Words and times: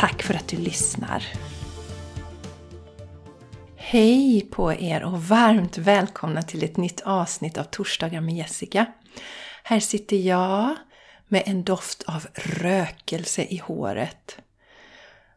Tack 0.00 0.22
för 0.22 0.34
att 0.34 0.48
du 0.48 0.56
lyssnar! 0.56 1.24
Hej 3.76 4.48
på 4.50 4.72
er 4.72 5.02
och 5.02 5.22
varmt 5.22 5.78
välkomna 5.78 6.42
till 6.42 6.64
ett 6.64 6.76
nytt 6.76 7.00
avsnitt 7.00 7.58
av 7.58 7.64
Torsdagar 7.64 8.20
med 8.20 8.34
Jessica. 8.34 8.86
Här 9.62 9.80
sitter 9.80 10.16
jag 10.16 10.76
med 11.28 11.42
en 11.46 11.64
doft 11.64 12.02
av 12.02 12.26
rökelse 12.34 13.42
i 13.42 13.56
håret. 13.56 14.38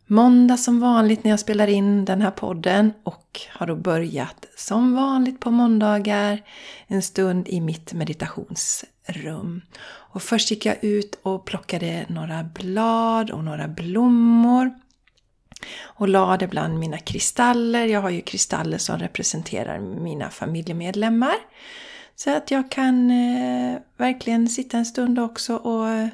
Måndag 0.06 0.58
som 0.58 0.80
vanligt 0.80 1.24
när 1.24 1.32
jag 1.32 1.40
spelar 1.40 1.68
in 1.68 2.06
den 2.06 2.22
här 2.22 2.32
podden 2.32 2.94
och 3.04 3.42
har 3.50 3.68
då 3.68 3.76
börjat 3.76 4.46
som 4.58 4.96
vanligt 4.96 5.40
på 5.40 5.52
måndagar 5.52 6.42
en 6.88 7.02
stund 7.02 7.48
i 7.48 7.62
mitt 7.62 7.94
meditations 7.94 8.86
rum. 9.06 9.62
Och 9.86 10.24
först 10.24 10.52
gick 10.52 10.66
jag 10.66 10.84
ut 10.84 11.20
och 11.24 11.46
plockade 11.46 12.06
några 12.10 12.44
blad 12.44 13.32
och 13.32 13.44
några 13.44 13.68
blommor 13.68 14.74
och 15.82 16.08
lade 16.08 16.48
bland 16.48 16.80
mina 16.80 16.98
kristaller. 16.98 17.86
Jag 17.86 18.02
har 18.02 18.10
ju 18.10 18.22
kristaller 18.22 18.78
som 18.78 19.00
representerar 19.00 19.80
mina 19.80 20.30
familjemedlemmar. 20.30 21.36
Så 22.16 22.38
att 22.38 22.52
jag 22.52 22.72
kan 22.72 23.12
eh, 23.12 23.78
verkligen 23.98 24.50
sitta 24.50 24.78
en 24.78 24.86
stund 24.86 25.20
också 25.20 25.56
och 25.56 25.90
eh, 25.90 26.08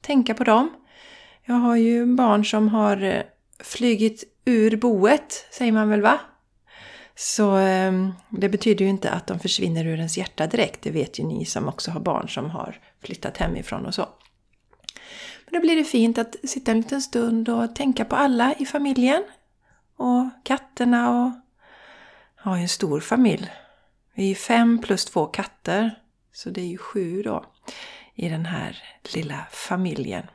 tänka 0.00 0.34
på 0.34 0.44
dem. 0.44 0.70
Jag 1.44 1.54
har 1.54 1.76
ju 1.76 2.06
barn 2.06 2.44
som 2.44 2.68
har 2.68 3.02
eh, 3.02 3.22
flygit 3.60 4.24
ur 4.44 4.76
boet, 4.76 5.46
säger 5.50 5.72
man 5.72 5.88
väl 5.88 6.02
va? 6.02 6.20
Så 7.16 7.50
ehm, 7.50 8.12
det 8.28 8.48
betyder 8.48 8.84
ju 8.84 8.90
inte 8.90 9.10
att 9.10 9.26
de 9.26 9.38
försvinner 9.38 9.86
ur 9.86 9.96
ens 9.96 10.18
hjärta 10.18 10.46
direkt. 10.46 10.82
Det 10.82 10.90
vet 10.90 11.18
ju 11.18 11.24
ni 11.24 11.44
som 11.44 11.68
också 11.68 11.90
har 11.90 12.00
barn 12.00 12.28
som 12.28 12.50
har 12.50 12.80
flyttat 13.02 13.36
hemifrån 13.36 13.86
och 13.86 13.94
så. 13.94 14.08
Men 15.44 15.54
då 15.54 15.60
blir 15.60 15.76
det 15.76 15.84
fint 15.84 16.18
att 16.18 16.36
sitta 16.44 16.70
en 16.70 16.76
liten 16.76 17.02
stund 17.02 17.48
och 17.48 17.74
tänka 17.76 18.04
på 18.04 18.16
alla 18.16 18.54
i 18.54 18.66
familjen. 18.66 19.24
Och 19.96 20.28
katterna 20.44 21.10
och... 21.10 21.32
Ja, 22.44 22.50
har 22.50 22.56
ju 22.56 22.62
en 22.62 22.68
stor 22.68 23.00
familj. 23.00 23.50
Vi 24.14 24.30
är 24.30 24.34
fem 24.34 24.78
plus 24.78 25.04
två 25.04 25.26
katter. 25.26 25.98
Så 26.32 26.50
det 26.50 26.60
är 26.60 26.66
ju 26.66 26.78
sju 26.78 27.22
då 27.22 27.44
i 28.14 28.28
den 28.28 28.46
här 28.46 28.82
lilla 29.14 29.46
familjen. 29.50 30.26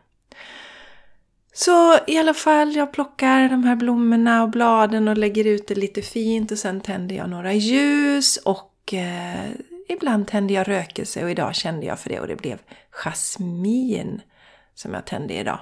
Så 1.61 1.99
i 2.07 2.17
alla 2.17 2.33
fall, 2.33 2.75
jag 2.75 2.91
plockar 2.91 3.49
de 3.49 3.63
här 3.63 3.75
blommorna 3.75 4.43
och 4.43 4.49
bladen 4.49 5.07
och 5.07 5.17
lägger 5.17 5.47
ut 5.47 5.67
det 5.67 5.75
lite 5.75 6.02
fint 6.02 6.52
och 6.52 6.57
sen 6.57 6.81
tänder 6.81 7.15
jag 7.15 7.29
några 7.29 7.53
ljus 7.53 8.38
och 8.38 8.93
eh, 8.93 9.49
ibland 9.89 10.27
tänder 10.27 10.55
jag 10.55 10.67
rökelse 10.67 11.23
och 11.23 11.31
idag 11.31 11.55
kände 11.55 11.85
jag 11.85 11.99
för 11.99 12.09
det 12.09 12.19
och 12.19 12.27
det 12.27 12.35
blev 12.35 12.59
jasmin 12.91 14.21
som 14.75 14.93
jag 14.93 15.05
tände 15.05 15.33
idag. 15.33 15.59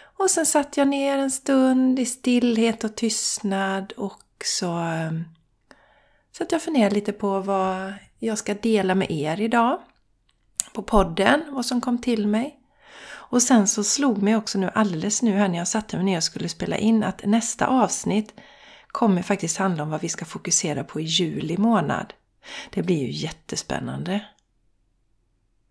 Och 0.00 0.30
sen 0.30 0.46
satt 0.46 0.76
jag 0.76 0.88
ner 0.88 1.18
en 1.18 1.30
stund 1.30 1.98
i 1.98 2.06
stillhet 2.06 2.84
och 2.84 2.94
tystnad 2.94 3.92
och 3.96 4.44
så 4.44 4.78
eh, 4.78 5.12
satt 6.38 6.52
jag 6.52 6.62
funderade 6.62 6.94
lite 6.94 7.12
på 7.12 7.40
vad 7.40 7.92
jag 8.18 8.38
ska 8.38 8.54
dela 8.54 8.94
med 8.94 9.10
er 9.10 9.40
idag. 9.40 9.80
På 10.72 10.82
podden, 10.82 11.42
vad 11.48 11.66
som 11.66 11.80
kom 11.80 11.98
till 11.98 12.26
mig. 12.26 12.57
Och 13.30 13.42
sen 13.42 13.66
så 13.68 13.84
slog 13.84 14.22
mig 14.22 14.36
också 14.36 14.58
nu 14.58 14.70
alldeles 14.74 15.22
nu 15.22 15.32
här 15.32 15.48
när 15.48 15.58
jag 15.58 15.68
satte 15.68 15.96
mig 15.96 16.04
ner 16.04 16.16
och 16.16 16.24
skulle 16.24 16.48
spela 16.48 16.76
in 16.76 17.02
att 17.02 17.24
nästa 17.24 17.66
avsnitt 17.66 18.34
kommer 18.86 19.22
faktiskt 19.22 19.56
handla 19.56 19.82
om 19.82 19.90
vad 19.90 20.00
vi 20.00 20.08
ska 20.08 20.24
fokusera 20.24 20.84
på 20.84 21.00
i 21.00 21.04
juli 21.04 21.56
månad. 21.56 22.14
Det 22.70 22.82
blir 22.82 22.98
ju 22.98 23.10
jättespännande. 23.10 24.24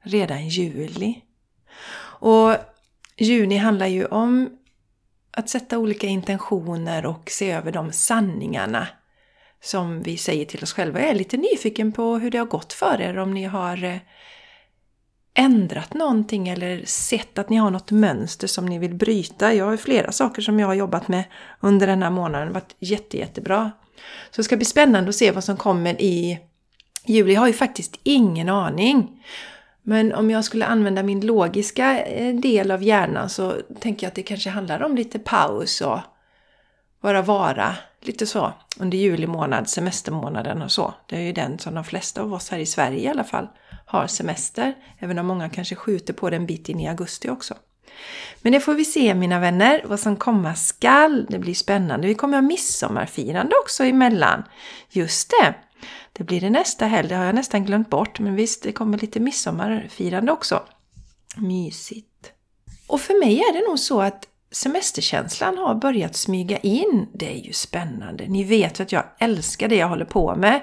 Redan 0.04 0.48
juli. 0.48 1.22
Och 2.20 2.56
juni 3.18 3.58
handlar 3.58 3.88
ju 3.88 4.06
om 4.06 4.50
att 5.32 5.50
sätta 5.50 5.78
olika 5.78 6.08
intentioner 6.08 7.06
och 7.06 7.30
se 7.30 7.52
över 7.52 7.72
de 7.72 7.92
sanningarna 7.92 8.88
som 9.62 10.02
vi 10.02 10.18
säger 10.18 10.46
till 10.46 10.64
oss 10.64 10.74
själva. 10.74 11.00
Jag 11.00 11.10
är 11.10 11.16
lite 11.16 11.38
nyfiken 11.38 11.92
på 11.92 12.18
hur 12.18 12.32
det 12.32 12.38
har 12.38 12.46
gått 12.46 12.74
för 12.74 13.02
er, 13.02 13.18
om 13.18 13.34
ni 13.34 13.44
har 13.44 13.84
eh, 13.84 13.98
ändrat 15.38 15.94
någonting 15.94 16.50
eller 16.50 16.86
sett 16.86 17.38
att 17.38 17.50
ni 17.50 17.58
har 17.58 17.72
något 17.72 17.92
mönster 17.92 18.48
som 18.48 18.66
ni 18.66 18.80
vill 18.80 18.96
bryta. 18.96 19.54
Jag 19.54 19.66
har 19.66 19.78
flera 19.78 20.12
saker 20.12 20.42
som 20.42 20.60
jag 20.60 20.68
har 20.68 20.74
jobbat 20.74 21.08
med 21.08 21.24
under 21.60 21.88
den 21.88 22.04
här 22.04 22.10
månaden. 22.10 22.48
Det 22.48 22.54
har 22.54 22.62
varit 22.62 22.76
jätte, 22.80 23.18
jättebra. 23.18 23.72
Så 24.32 24.38
det 24.38 24.44
ska 24.44 24.58
bli 24.58 24.66
spännande 24.66 25.10
att 25.10 25.16
se 25.16 25.32
vad 25.32 25.44
som 25.44 25.58
kommer 25.58 26.02
i 26.02 26.40
juli. 27.06 27.34
Jag 27.34 27.42
har 27.42 27.48
ju 27.48 27.54
faktiskt 27.54 28.00
ingen 28.04 28.50
aning. 28.50 29.24
Men 29.82 30.14
om 30.14 30.32
jag 30.32 30.46
skulle 30.46 30.66
använda 30.66 31.04
min 31.04 31.26
logiska 31.26 32.06
eh, 32.06 32.36
del 32.36 32.72
av 32.72 32.84
hjärnan 32.84 33.30
så 33.30 33.54
tänker 33.80 34.06
jag 34.06 34.10
att 34.10 34.16
det 34.16 34.24
kanske 34.24 34.50
handlar 34.50 34.84
om 34.84 34.96
lite 34.96 35.20
paus 35.20 35.82
och 35.82 36.00
bara 37.02 37.22
vara 37.22 37.76
lite 38.02 38.26
så 38.26 38.54
under 38.80 38.98
juli 38.98 39.28
månad, 39.28 39.70
semestermånaden 39.70 40.62
och 40.62 40.72
så. 40.72 40.94
Det 41.06 41.16
är 41.16 41.22
ju 41.22 41.34
den 41.34 41.60
som 41.60 41.76
de 41.76 41.84
flesta 41.84 42.22
av 42.22 42.34
oss 42.34 42.50
här 42.50 42.60
i 42.60 42.66
Sverige 42.66 43.00
i 43.00 43.08
alla 43.08 43.24
fall 43.24 43.48
har 43.88 44.08
semester, 44.08 44.74
även 45.00 45.20
om 45.20 45.26
många 45.26 45.50
kanske 45.50 45.76
skjuter 45.76 46.14
på 46.14 46.30
den 46.30 46.46
bit 46.46 46.70
in 46.70 46.80
i 46.80 46.88
augusti 46.88 47.30
också. 47.30 47.56
Men 48.42 48.54
det 48.54 48.60
får 48.60 48.74
vi 48.74 48.86
se 48.86 49.14
mina 49.14 49.40
vänner, 49.40 49.84
vad 49.86 50.00
som 50.00 50.16
komma 50.16 50.56
skall. 50.56 51.26
Det 51.30 51.40
blir 51.40 51.54
spännande. 51.54 52.08
Vi 52.08 52.16
kommer 52.16 52.38
ha 52.38 52.42
midsommarfirande 52.42 53.56
också 53.64 53.84
emellan. 53.84 54.44
Just 54.90 55.30
det! 55.30 55.54
Det 56.14 56.24
blir 56.24 56.42
det 56.42 56.50
nästa 56.50 56.86
helg, 56.86 57.10
det 57.10 57.16
har 57.16 57.26
jag 57.26 57.36
nästan 57.36 57.66
glömt 57.66 57.90
bort. 57.90 58.20
Men 58.20 58.36
visst, 58.36 58.64
det 58.64 58.72
kommer 58.72 58.98
lite 58.98 59.20
midsommarfirande 59.20 60.32
också. 60.32 60.64
Mysigt! 61.38 62.32
Och 62.88 63.02
för 63.02 63.20
mig 63.20 63.40
är 63.40 63.54
det 63.54 63.68
nog 63.68 63.80
så 63.80 64.02
att 64.02 64.28
semesterkänslan 64.52 65.58
har 65.58 65.76
börjat 65.76 66.16
smyga 66.16 66.58
in. 66.58 67.08
Det 67.14 67.32
är 67.32 67.46
ju 67.46 67.54
spännande. 67.54 68.26
Ni 68.28 68.44
vet 68.44 68.80
ju 68.80 68.84
att 68.84 68.92
jag 68.92 69.04
älskar 69.20 69.68
det 69.68 69.76
jag 69.76 69.88
håller 69.88 70.06
på 70.06 70.36
med. 70.36 70.62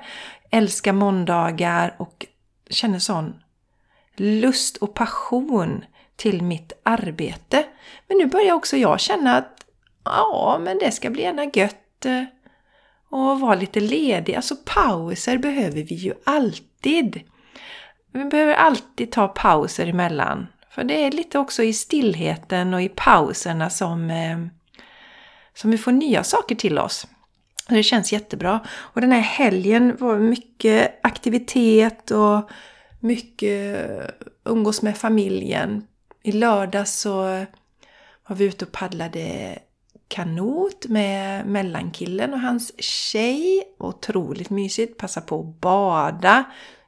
Älskar 0.51 0.93
måndagar 0.93 1.97
och 1.99 2.27
känner 2.71 2.99
sån 2.99 3.35
lust 4.17 4.77
och 4.77 4.95
passion 4.95 5.85
till 6.17 6.43
mitt 6.43 6.73
arbete. 6.83 7.65
Men 8.09 8.19
nu 8.19 8.27
börjar 8.27 8.55
också 8.55 8.77
jag 8.77 9.01
känna 9.01 9.37
att 9.37 9.67
ja, 10.05 10.61
men 10.61 10.79
det 10.79 10.91
ska 10.91 11.11
bli 11.11 11.23
gärna 11.23 11.45
gött 11.45 12.05
eh, 12.05 12.25
och 13.09 13.41
vara 13.41 13.55
lite 13.55 13.81
ledig. 13.81 14.35
Alltså 14.35 14.57
pauser 14.65 15.39
behöver 15.39 15.83
vi 15.83 15.95
ju 15.95 16.15
alltid. 16.25 17.21
Vi 18.13 18.25
behöver 18.25 18.55
alltid 18.55 19.13
ta 19.13 19.29
pauser 19.29 19.87
emellan. 19.87 20.47
För 20.71 20.85
det 20.85 21.05
är 21.05 21.11
lite 21.11 21.39
också 21.39 21.63
i 21.63 21.73
stillheten 21.73 22.75
och 22.75 22.83
i 22.83 22.89
pauserna 22.89 23.71
som, 23.71 24.11
eh, 24.11 24.39
som 25.55 25.71
vi 25.71 25.79
får 25.79 25.93
nya 25.93 26.25
saker 26.25 26.55
till 26.55 26.79
oss. 26.79 27.07
Det 27.69 27.83
känns 27.83 28.13
jättebra. 28.13 28.61
Och 28.67 29.01
den 29.01 29.13
här 29.13 29.21
helgen 29.21 29.97
var 30.01 30.19
mycket 30.19 31.01
aktivitet 31.15 32.11
och 32.11 32.51
mycket 33.01 33.91
umgås 34.45 34.83
med 34.83 34.97
familjen. 34.97 35.87
I 36.23 36.33
lördag 36.33 36.89
så 36.89 37.15
var 38.29 38.37
vi 38.37 38.45
ute 38.45 38.65
och 38.65 38.73
paddlade 38.73 39.59
kanot 40.09 40.87
med 40.89 41.47
mellankillen 41.47 42.35
och 42.35 42.41
hans 42.41 42.83
tjej. 42.83 43.63
Otroligt 43.79 44.51
mysigt. 44.51 44.99
Passa 44.99 45.21
på 45.21 45.41
att 45.41 45.61
bada. 45.61 46.45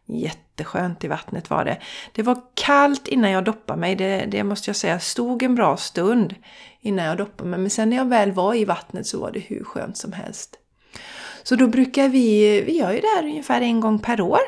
Jätteskönt 0.06 1.05
i 1.05 1.08
vattnet 1.08 1.50
var 1.50 1.64
det. 1.64 1.81
Det 2.12 2.23
var 2.23 2.43
kallt 2.55 3.08
innan 3.08 3.31
jag 3.31 3.44
doppade 3.44 3.81
mig, 3.81 3.96
det, 3.96 4.26
det 4.26 4.44
måste 4.44 4.69
jag 4.69 4.76
säga. 4.76 5.00
Stod 5.00 5.43
en 5.43 5.55
bra 5.55 5.76
stund 5.76 6.34
innan 6.81 7.05
jag 7.05 7.17
doppade 7.17 7.50
mig. 7.50 7.58
Men 7.58 7.70
sen 7.70 7.90
när 7.90 7.96
jag 7.96 8.08
väl 8.08 8.32
var 8.32 8.55
i 8.55 8.64
vattnet 8.64 9.06
så 9.06 9.20
var 9.20 9.31
det 9.31 9.40
hur 9.40 9.64
skönt 9.64 9.96
som 9.96 10.12
helst. 10.12 10.58
Så 11.48 11.56
då 11.56 11.66
brukar 11.66 12.08
vi, 12.08 12.60
vi 12.60 12.78
gör 12.78 12.93
ju 12.93 13.00
det 13.00 13.06
här 13.16 13.22
ungefär 13.22 13.60
en 13.60 13.81
gång 13.81 13.98
per 13.98 14.20
år. 14.20 14.40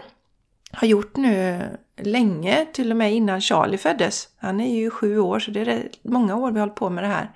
Har 0.72 0.88
gjort 0.88 1.16
nu 1.16 1.60
länge, 2.00 2.66
till 2.72 2.90
och 2.90 2.96
med 2.96 3.14
innan 3.14 3.40
Charlie 3.40 3.78
föddes. 3.78 4.28
Han 4.38 4.60
är 4.60 4.76
ju 4.76 4.90
sju 4.90 5.18
år 5.18 5.38
så 5.38 5.50
det 5.50 5.60
är 5.60 5.88
många 6.02 6.36
år 6.36 6.50
vi 6.50 6.58
har 6.58 6.66
hållit 6.66 6.78
på 6.78 6.90
med 6.90 7.04
det 7.04 7.08
här. 7.08 7.30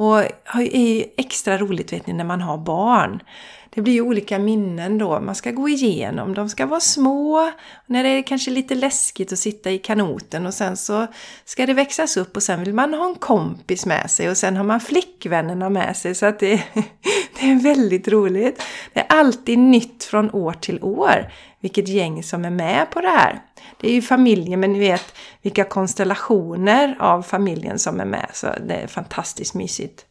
Och 0.00 0.22
det 0.54 0.76
är 0.76 0.94
ju 0.94 1.04
extra 1.16 1.58
roligt 1.58 1.92
vet 1.92 2.06
ni 2.06 2.12
när 2.12 2.24
man 2.24 2.40
har 2.40 2.58
barn. 2.58 3.22
Det 3.70 3.80
blir 3.80 3.92
ju 3.92 4.00
olika 4.00 4.38
minnen 4.38 4.98
då 4.98 5.20
man 5.20 5.34
ska 5.34 5.50
gå 5.50 5.68
igenom. 5.68 6.34
De 6.34 6.48
ska 6.48 6.66
vara 6.66 6.80
små, 6.80 7.52
när 7.86 8.02
det 8.02 8.08
är 8.08 8.22
kanske 8.22 8.50
lite 8.50 8.74
läskigt 8.74 9.32
att 9.32 9.38
sitta 9.38 9.70
i 9.70 9.78
kanoten 9.78 10.46
och 10.46 10.54
sen 10.54 10.76
så 10.76 11.06
ska 11.44 11.66
det 11.66 11.74
växas 11.74 12.16
upp 12.16 12.36
och 12.36 12.42
sen 12.42 12.64
vill 12.64 12.74
man 12.74 12.94
ha 12.94 13.08
en 13.08 13.14
kompis 13.14 13.86
med 13.86 14.10
sig 14.10 14.30
och 14.30 14.36
sen 14.36 14.56
har 14.56 14.64
man 14.64 14.80
flickvännerna 14.80 15.70
med 15.70 15.96
sig 15.96 16.14
så 16.14 16.26
att 16.26 16.38
det, 16.38 16.62
det 17.40 17.50
är 17.50 17.62
väldigt 17.62 18.08
roligt. 18.08 18.62
Det 18.92 19.00
är 19.00 19.06
alltid 19.08 19.58
nytt 19.58 20.04
från 20.04 20.30
år 20.30 20.52
till 20.52 20.82
år 20.82 21.32
vilket 21.60 21.88
gäng 21.88 22.22
som 22.22 22.44
är 22.44 22.50
med 22.50 22.90
på 22.90 23.00
det 23.00 23.08
här. 23.08 23.42
Det 23.80 23.88
är 23.88 23.92
ju 23.92 24.02
familjen 24.02 24.60
men 24.60 24.72
ni 24.72 24.78
vet 24.78 25.14
vilka 25.42 25.64
konstellationer 25.64 26.96
av 27.00 27.22
familjen 27.22 27.78
som 27.78 28.00
är 28.00 28.04
med 28.04 28.30
så 28.32 28.46
det 28.66 28.74
är 28.74 28.86
fantastiskt 28.86 29.54
mysigt. 29.54 30.06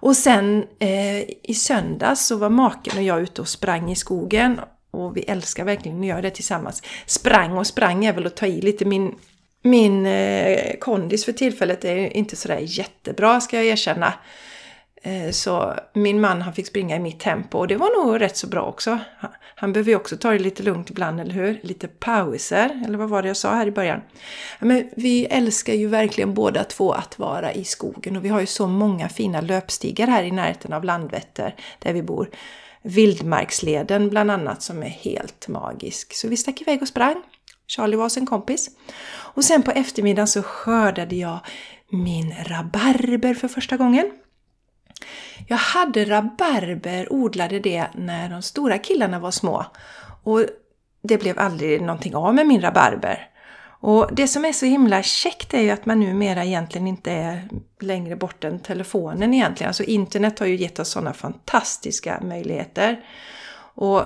Och 0.00 0.16
sen 0.16 0.64
eh, 0.78 1.20
i 1.42 1.54
söndags 1.54 2.26
så 2.26 2.36
var 2.36 2.50
maken 2.50 2.98
och 2.98 3.02
jag 3.02 3.20
ute 3.20 3.40
och 3.40 3.48
sprang 3.48 3.90
i 3.90 3.96
skogen. 3.96 4.60
Och 4.90 5.16
vi 5.16 5.20
älskar 5.20 5.64
verkligen 5.64 6.00
att 6.00 6.06
göra 6.06 6.22
det 6.22 6.30
tillsammans. 6.30 6.82
Sprang 7.06 7.58
och 7.58 7.66
sprang 7.66 8.04
är 8.04 8.12
väl 8.12 8.26
att 8.26 8.36
ta 8.36 8.46
i 8.46 8.60
lite. 8.60 8.84
Min, 8.84 9.14
min 9.62 10.06
eh, 10.06 10.76
kondis 10.80 11.24
för 11.24 11.32
tillfället 11.32 11.84
är 11.84 12.16
inte 12.16 12.36
sådär 12.36 12.58
jättebra 12.60 13.40
ska 13.40 13.56
jag 13.56 13.66
erkänna. 13.66 14.14
Eh, 15.02 15.30
så 15.30 15.74
min 15.92 16.20
man 16.20 16.42
han 16.42 16.52
fick 16.52 16.66
springa 16.66 16.96
i 16.96 17.00
mitt 17.00 17.20
tempo 17.20 17.58
och 17.58 17.68
det 17.68 17.76
var 17.76 18.04
nog 18.04 18.20
rätt 18.20 18.36
så 18.36 18.46
bra 18.46 18.62
också. 18.62 18.98
Han 19.54 19.72
behöver 19.72 19.90
ju 19.90 19.96
också 19.96 20.16
ta 20.16 20.30
det 20.30 20.38
lite 20.38 20.62
lugnt 20.62 20.90
ibland, 20.90 21.20
eller 21.20 21.34
hur? 21.34 21.60
Lite 21.62 21.88
pauser, 21.88 22.82
eller 22.86 22.98
vad 22.98 23.08
var 23.08 23.22
det 23.22 23.28
jag 23.28 23.36
sa 23.36 23.54
här 23.54 23.66
i 23.66 23.70
början? 23.70 24.00
Men 24.58 24.90
vi 24.96 25.24
älskar 25.24 25.74
ju 25.74 25.86
verkligen 25.86 26.34
båda 26.34 26.64
två 26.64 26.92
att 26.92 27.18
vara 27.18 27.52
i 27.52 27.64
skogen 27.64 28.16
och 28.16 28.24
vi 28.24 28.28
har 28.28 28.40
ju 28.40 28.46
så 28.46 28.66
många 28.66 29.08
fina 29.08 29.40
löpstigar 29.40 30.06
här 30.06 30.22
i 30.22 30.30
närheten 30.30 30.72
av 30.72 30.84
Landvetter 30.84 31.54
där 31.78 31.92
vi 31.92 32.02
bor. 32.02 32.30
Vildmarksleden 32.82 34.08
bland 34.10 34.30
annat 34.30 34.62
som 34.62 34.82
är 34.82 34.88
helt 34.88 35.48
magisk. 35.48 36.14
Så 36.14 36.28
vi 36.28 36.36
stack 36.36 36.60
iväg 36.60 36.82
och 36.82 36.88
sprang. 36.88 37.22
Charlie 37.66 37.96
var 37.96 38.08
sin 38.08 38.26
kompis. 38.26 38.70
Och 39.10 39.44
sen 39.44 39.62
på 39.62 39.70
eftermiddagen 39.70 40.28
så 40.28 40.42
skördade 40.42 41.16
jag 41.16 41.38
min 41.90 42.34
rabarber 42.46 43.34
för 43.34 43.48
första 43.48 43.76
gången. 43.76 44.10
Jag 45.48 45.56
hade 45.56 46.04
rabarber, 46.04 47.12
odlade 47.12 47.60
det 47.60 47.86
när 47.94 48.28
de 48.28 48.42
stora 48.42 48.78
killarna 48.78 49.18
var 49.18 49.30
små. 49.30 49.66
Och 50.22 50.44
det 51.02 51.18
blev 51.18 51.38
aldrig 51.38 51.80
någonting 51.80 52.14
av 52.14 52.34
med 52.34 52.46
min 52.46 52.60
rabarber. 52.60 53.26
Och 53.82 54.08
det 54.12 54.28
som 54.28 54.44
är 54.44 54.52
så 54.52 54.66
himla 54.66 55.02
käckt 55.02 55.54
är 55.54 55.60
ju 55.60 55.70
att 55.70 55.86
man 55.86 56.00
numera 56.00 56.44
egentligen 56.44 56.86
inte 56.86 57.10
är 57.10 57.48
längre 57.80 58.16
bort 58.16 58.44
än 58.44 58.60
telefonen 58.60 59.34
egentligen. 59.34 59.68
Alltså 59.68 59.82
internet 59.82 60.38
har 60.38 60.46
ju 60.46 60.56
gett 60.56 60.78
oss 60.78 60.88
sådana 60.88 61.12
fantastiska 61.12 62.20
möjligheter. 62.22 63.04
Och 63.74 64.02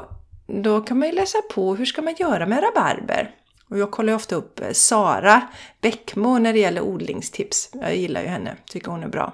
då 0.47 0.81
kan 0.81 0.99
man 0.99 1.09
ju 1.09 1.15
läsa 1.15 1.39
på 1.55 1.75
hur 1.77 1.85
ska 1.87 2.03
man 2.03 2.15
göra 2.19 2.47
med 2.47 2.63
rabarber. 2.63 3.31
Och 3.71 3.79
jag 3.79 3.91
kollar 3.91 4.15
ofta 4.15 4.35
upp 4.35 4.61
Sara 4.73 5.43
Bäckmo 5.81 6.39
när 6.39 6.53
det 6.53 6.59
gäller 6.59 6.81
odlingstips. 6.81 7.71
Jag 7.73 7.97
gillar 7.97 8.23
ju 8.23 8.29
henne, 8.29 8.57
tycker 8.67 8.91
hon 8.91 9.03
är 9.03 9.09
bra. 9.09 9.33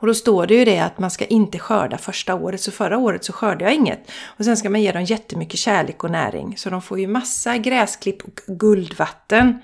Och 0.00 0.06
då 0.06 0.14
står 0.14 0.46
det 0.46 0.54
ju 0.54 0.64
det 0.64 0.78
att 0.78 0.98
man 0.98 1.10
ska 1.10 1.24
inte 1.24 1.58
skörda 1.58 1.98
första 1.98 2.34
året, 2.34 2.60
så 2.60 2.70
förra 2.70 2.98
året 2.98 3.24
så 3.24 3.32
skördade 3.32 3.64
jag 3.64 3.74
inget. 3.74 4.10
Och 4.24 4.44
sen 4.44 4.56
ska 4.56 4.70
man 4.70 4.82
ge 4.82 4.92
dem 4.92 5.04
jättemycket 5.04 5.60
kärlek 5.60 6.04
och 6.04 6.10
näring, 6.10 6.56
så 6.56 6.70
de 6.70 6.82
får 6.82 7.00
ju 7.00 7.06
massa 7.06 7.58
gräsklipp 7.58 8.22
och 8.24 8.40
guldvatten. 8.58 9.62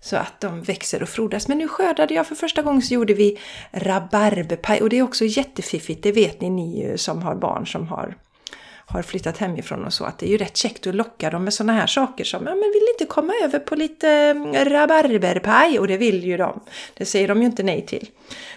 Så 0.00 0.16
att 0.16 0.40
de 0.40 0.62
växer 0.62 1.02
och 1.02 1.08
frodas. 1.08 1.48
Men 1.48 1.58
nu 1.58 1.68
skördade 1.68 2.14
jag 2.14 2.26
för 2.26 2.34
första 2.34 2.62
gången 2.62 2.82
så 2.82 2.94
gjorde 2.94 3.14
vi 3.14 3.38
rabarberpaj 3.72 4.82
och 4.82 4.88
det 4.88 4.98
är 4.98 5.02
också 5.02 5.24
jättefiffigt, 5.24 6.02
det 6.02 6.12
vet 6.12 6.40
ni 6.40 6.50
ni 6.50 6.94
som 6.96 7.22
har 7.22 7.34
barn 7.34 7.66
som 7.66 7.88
har 7.88 8.16
har 8.86 9.02
flyttat 9.02 9.38
hemifrån 9.38 9.84
och 9.84 9.92
så, 9.92 10.04
att 10.04 10.18
det 10.18 10.26
är 10.26 10.30
ju 10.30 10.36
rätt 10.36 10.56
käckt 10.56 10.86
att 10.86 10.94
locka 10.94 11.30
dem 11.30 11.44
med 11.44 11.54
sådana 11.54 11.72
här 11.72 11.86
saker 11.86 12.24
som 12.24 12.46
ja 12.46 12.54
men 12.54 12.72
vill 12.72 12.88
inte 12.94 13.12
komma 13.12 13.32
över 13.42 13.58
på 13.58 13.74
lite 13.74 14.08
mm, 14.08 14.64
rabarberpaj? 14.64 15.78
Och 15.78 15.88
det 15.88 15.96
vill 15.96 16.24
ju 16.24 16.36
de. 16.36 16.60
Det 16.94 17.04
säger 17.04 17.28
de 17.28 17.40
ju 17.40 17.46
inte 17.46 17.62
nej 17.62 17.86
till. 17.86 18.08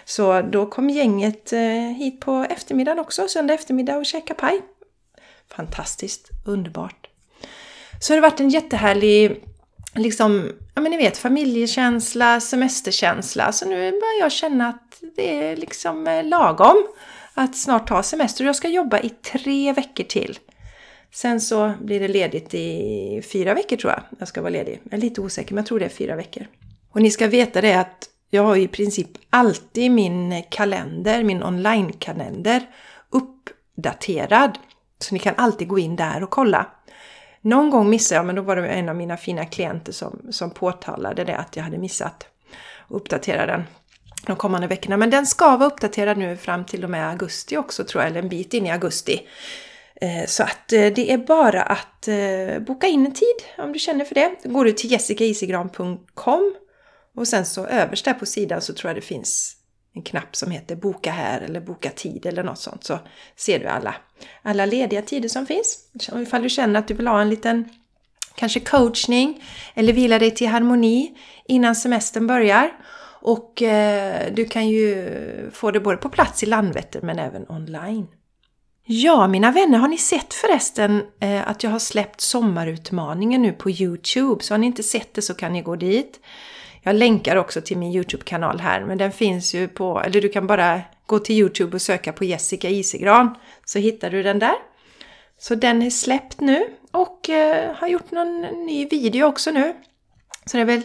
Så 0.04 0.42
då 0.42 0.66
kom 0.66 0.90
gänget 0.90 1.52
eh, 1.52 1.60
hit 1.98 2.20
på 2.20 2.46
eftermiddagen 2.50 2.98
också, 2.98 3.28
söndag 3.28 3.54
eftermiddag 3.54 3.96
och 3.96 4.06
käka 4.06 4.34
paj. 4.34 4.60
Fantastiskt, 5.56 6.28
underbart. 6.46 7.08
Så 8.00 8.12
det 8.12 8.16
har 8.16 8.30
varit 8.30 8.40
en 8.40 8.50
jättehärlig 8.50 9.44
liksom, 9.94 10.52
ja 10.74 10.82
men 10.82 10.90
ni 10.90 10.96
vet 10.96 11.18
familjekänsla, 11.18 12.40
semesterkänsla. 12.40 13.52
Så 13.52 13.68
nu 13.68 13.90
börjar 13.90 14.20
jag 14.20 14.32
känna 14.32 14.68
att 14.68 15.02
det 15.16 15.44
är 15.44 15.56
liksom 15.56 16.06
eh, 16.06 16.24
lagom 16.24 16.86
att 17.38 17.56
snart 17.56 17.88
ta 17.88 18.02
semester. 18.02 18.44
Jag 18.44 18.56
ska 18.56 18.68
jobba 18.68 18.98
i 18.98 19.08
tre 19.08 19.72
veckor 19.72 20.04
till. 20.04 20.38
Sen 21.14 21.40
så 21.40 21.72
blir 21.80 22.00
det 22.00 22.08
ledigt 22.08 22.54
i 22.54 23.22
fyra 23.32 23.54
veckor 23.54 23.76
tror 23.76 23.92
jag. 23.92 24.02
Jag 24.18 24.28
ska 24.28 24.40
vara 24.40 24.50
ledig. 24.50 24.80
Jag 24.84 24.92
är 24.92 24.98
lite 24.98 25.20
osäker 25.20 25.54
men 25.54 25.62
jag 25.62 25.66
tror 25.66 25.78
det 25.78 25.84
är 25.84 25.88
fyra 25.88 26.16
veckor. 26.16 26.46
Och 26.90 27.02
ni 27.02 27.10
ska 27.10 27.26
veta 27.26 27.60
det 27.60 27.74
att 27.74 28.08
jag 28.30 28.42
har 28.42 28.56
i 28.56 28.68
princip 28.68 29.08
alltid 29.30 29.90
min 29.90 30.42
kalender, 30.50 31.24
min 31.24 31.42
online-kalender 31.42 32.66
uppdaterad. 33.10 34.58
Så 34.98 35.14
ni 35.14 35.18
kan 35.18 35.34
alltid 35.36 35.68
gå 35.68 35.78
in 35.78 35.96
där 35.96 36.22
och 36.22 36.30
kolla. 36.30 36.66
Någon 37.40 37.70
gång 37.70 37.90
missade 37.90 38.18
jag, 38.18 38.26
men 38.26 38.36
då 38.36 38.42
var 38.42 38.56
det 38.56 38.68
en 38.68 38.88
av 38.88 38.96
mina 38.96 39.16
fina 39.16 39.44
klienter 39.44 39.92
som, 39.92 40.20
som 40.30 40.50
påtalade 40.50 41.24
det 41.24 41.36
att 41.36 41.56
jag 41.56 41.64
hade 41.64 41.78
missat 41.78 42.14
att 42.14 42.26
uppdatera 42.88 43.46
den 43.46 43.64
de 44.26 44.36
kommande 44.36 44.66
veckorna. 44.66 44.96
Men 44.96 45.10
den 45.10 45.26
ska 45.26 45.56
vara 45.56 45.68
uppdaterad 45.68 46.18
nu 46.18 46.36
fram 46.36 46.64
till 46.64 46.84
och 46.84 46.90
med 46.90 47.08
augusti 47.08 47.56
också 47.56 47.84
tror 47.84 48.02
jag, 48.02 48.10
eller 48.10 48.22
en 48.22 48.28
bit 48.28 48.54
in 48.54 48.66
i 48.66 48.70
augusti. 48.70 49.20
Eh, 50.00 50.26
så 50.26 50.42
att 50.42 50.72
eh, 50.72 50.86
det 50.86 51.12
är 51.12 51.18
bara 51.18 51.62
att 51.62 52.08
eh, 52.08 52.58
boka 52.66 52.86
in 52.86 53.06
en 53.06 53.12
tid 53.12 53.36
om 53.58 53.72
du 53.72 53.78
känner 53.78 54.04
för 54.04 54.14
det. 54.14 54.30
Då 54.42 54.50
går 54.50 54.64
du 54.64 54.72
till 54.72 54.92
jessicaisigran.com 54.92 56.54
och 57.16 57.28
sen 57.28 57.46
så 57.46 57.66
överst 57.66 58.04
där 58.04 58.14
på 58.14 58.26
sidan 58.26 58.60
så 58.60 58.72
tror 58.72 58.88
jag 58.88 58.96
det 58.96 59.06
finns 59.06 59.56
en 59.94 60.02
knapp 60.02 60.36
som 60.36 60.50
heter 60.50 60.76
boka 60.76 61.12
här 61.12 61.40
eller 61.40 61.60
boka 61.60 61.90
tid 61.90 62.26
eller 62.26 62.42
något 62.42 62.58
sånt 62.58 62.84
så 62.84 62.98
ser 63.36 63.58
du 63.58 63.66
alla, 63.66 63.94
alla 64.42 64.66
lediga 64.66 65.02
tider 65.02 65.28
som 65.28 65.46
finns. 65.46 65.78
Ifall 66.22 66.42
du 66.42 66.48
känner 66.48 66.80
att 66.80 66.88
du 66.88 66.94
vill 66.94 67.06
ha 67.06 67.20
en 67.20 67.30
liten 67.30 67.68
kanske 68.34 68.60
coachning 68.60 69.44
eller 69.74 69.92
vila 69.92 70.18
dig 70.18 70.30
till 70.30 70.48
harmoni 70.48 71.18
innan 71.46 71.76
semestern 71.76 72.26
börjar 72.26 72.70
och 73.20 73.62
eh, 73.62 74.32
du 74.32 74.44
kan 74.44 74.68
ju 74.68 75.10
få 75.52 75.70
det 75.70 75.80
både 75.80 75.96
på 75.96 76.08
plats 76.08 76.42
i 76.42 76.46
Landvetter 76.46 77.00
men 77.02 77.18
även 77.18 77.46
online. 77.48 78.06
Ja, 78.90 79.26
mina 79.26 79.52
vänner, 79.52 79.78
har 79.78 79.88
ni 79.88 79.98
sett 79.98 80.34
förresten 80.34 81.02
eh, 81.20 81.48
att 81.48 81.62
jag 81.62 81.70
har 81.70 81.78
släppt 81.78 82.20
sommarutmaningen 82.20 83.42
nu 83.42 83.52
på 83.52 83.70
Youtube? 83.70 84.44
Så 84.44 84.54
har 84.54 84.58
ni 84.58 84.66
inte 84.66 84.82
sett 84.82 85.14
det 85.14 85.22
så 85.22 85.34
kan 85.34 85.52
ni 85.52 85.62
gå 85.62 85.76
dit. 85.76 86.20
Jag 86.82 86.96
länkar 86.96 87.36
också 87.36 87.60
till 87.60 87.78
min 87.78 87.92
Youtube-kanal 87.92 88.60
här, 88.60 88.84
men 88.84 88.98
den 88.98 89.12
finns 89.12 89.54
ju 89.54 89.68
på, 89.68 90.00
eller 90.00 90.20
du 90.20 90.28
kan 90.28 90.46
bara 90.46 90.80
gå 91.06 91.18
till 91.18 91.36
Youtube 91.36 91.74
och 91.74 91.82
söka 91.82 92.12
på 92.12 92.24
Jessica 92.24 92.68
Isegran 92.68 93.34
så 93.64 93.78
hittar 93.78 94.10
du 94.10 94.22
den 94.22 94.38
där. 94.38 94.54
Så 95.38 95.54
den 95.54 95.82
är 95.82 95.90
släppt 95.90 96.40
nu 96.40 96.66
och 96.92 97.30
eh, 97.30 97.74
har 97.76 97.88
gjort 97.88 98.10
någon 98.10 98.40
ny 98.40 98.86
video 98.86 99.26
också 99.26 99.50
nu. 99.50 99.74
Så 100.46 100.56
det 100.56 100.60
är 100.60 100.66
väl 100.66 100.82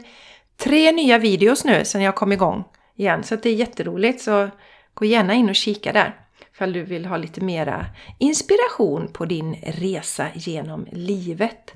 tre 0.57 0.91
nya 0.91 1.17
videos 1.17 1.65
nu 1.65 1.85
sen 1.85 2.01
jag 2.01 2.15
kom 2.15 2.31
igång 2.31 2.63
igen. 2.95 3.23
Så 3.23 3.35
det 3.35 3.49
är 3.49 3.53
jätteroligt. 3.53 4.21
Så 4.21 4.49
gå 4.93 5.05
gärna 5.05 5.33
in 5.33 5.49
och 5.49 5.55
kika 5.55 5.93
där. 5.93 6.19
Ifall 6.53 6.73
du 6.73 6.83
vill 6.83 7.05
ha 7.05 7.17
lite 7.17 7.41
mera 7.41 7.85
inspiration 8.19 9.09
på 9.13 9.25
din 9.25 9.55
resa 9.55 10.27
genom 10.33 10.87
livet. 10.91 11.73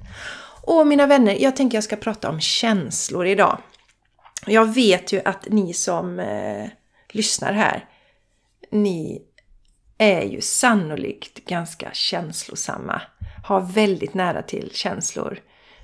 Och 0.63 0.87
mina 0.87 1.07
vänner, 1.07 1.37
jag 1.39 1.55
tänker 1.55 1.77
jag 1.77 1.83
ska 1.83 1.95
prata 1.95 2.29
om 2.29 2.39
känslor 2.39 3.27
idag. 3.27 3.57
Jag 4.45 4.73
vet 4.73 5.13
ju 5.13 5.21
att 5.25 5.47
ni 5.49 5.73
som 5.73 6.19
eh, 6.19 6.67
lyssnar 7.09 7.53
här, 7.53 7.85
ni 8.71 9.21
är 9.97 10.21
ju 10.21 10.41
sannolikt 10.41 11.45
ganska 11.45 11.89
känslosamma. 11.93 13.01
Har 13.43 13.61
väldigt 13.61 14.13
nära 14.13 14.41
till 14.41 14.71
känslor. 14.73 15.39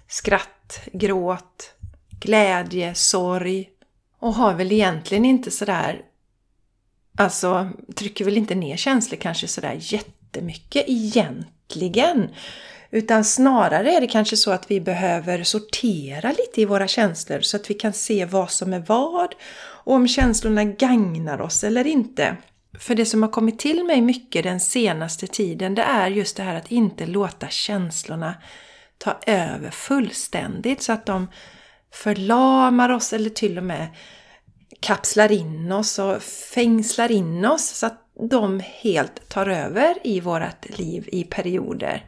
Skratt, 0.08 0.88
gråt, 0.94 1.76
glädje, 2.20 2.96
sorg 2.96 3.70
och 4.20 4.34
har 4.34 4.54
väl 4.54 4.72
egentligen 4.72 5.26
inte 5.26 5.52
sådär, 5.52 6.02
alltså 7.18 7.70
trycker 7.96 8.26
väl 8.26 8.38
inte 8.38 8.56
ner 8.56 8.78
känslor 8.78 9.18
kanske 9.18 9.48
sådär 9.48 9.78
jättemycket 9.80 10.84
egentligen. 10.88 12.30
Utan 12.92 13.24
snarare 13.24 13.92
är 13.92 14.02
det 14.02 14.08
kanske 14.08 14.38
så 14.38 14.52
att 14.52 14.72
vi 14.72 14.82
behöver 14.82 15.44
sortera 15.44 16.30
lite 16.32 16.62
i 16.62 16.66
våra 16.66 16.88
känslor 16.88 17.42
så 17.42 17.58
att 17.58 17.70
vi 17.70 17.74
kan 17.74 17.94
se 17.94 18.26
vad 18.26 18.52
som 18.52 18.74
är 18.74 18.80
vad 18.80 19.36
och 19.60 19.94
om 19.94 20.08
känslorna 20.08 20.64
gagnar 20.64 21.42
oss 21.42 21.64
eller 21.64 21.88
inte. 21.88 22.38
För 22.80 22.96
det 22.96 23.06
som 23.06 23.24
har 23.24 23.30
kommit 23.30 23.60
till 23.60 23.84
mig 23.84 24.02
mycket 24.02 24.44
den 24.44 24.60
senaste 24.60 25.28
tiden 25.28 25.76
det 25.76 25.82
är 25.82 26.10
just 26.10 26.38
det 26.38 26.44
här 26.44 26.56
att 26.56 26.72
inte 26.72 27.06
låta 27.06 27.48
känslorna 27.50 28.36
ta 28.98 29.20
över 29.28 29.72
fullständigt 29.72 30.82
så 30.82 30.94
att 30.94 31.06
de 31.06 31.28
förlamar 31.94 32.90
oss 32.90 33.14
eller 33.14 33.30
till 33.30 33.58
och 33.58 33.64
med 33.64 33.88
kapslar 34.80 35.32
in 35.32 35.72
oss 35.72 36.00
och 36.00 36.22
fängslar 36.24 37.12
in 37.12 37.46
oss 37.46 37.66
så 37.66 37.86
att 37.86 38.00
de 38.30 38.62
helt 38.66 39.30
tar 39.30 39.48
över 39.48 39.96
i 40.04 40.20
vårt 40.20 40.78
liv 40.78 41.10
i 41.12 41.24
perioder. 41.24 42.06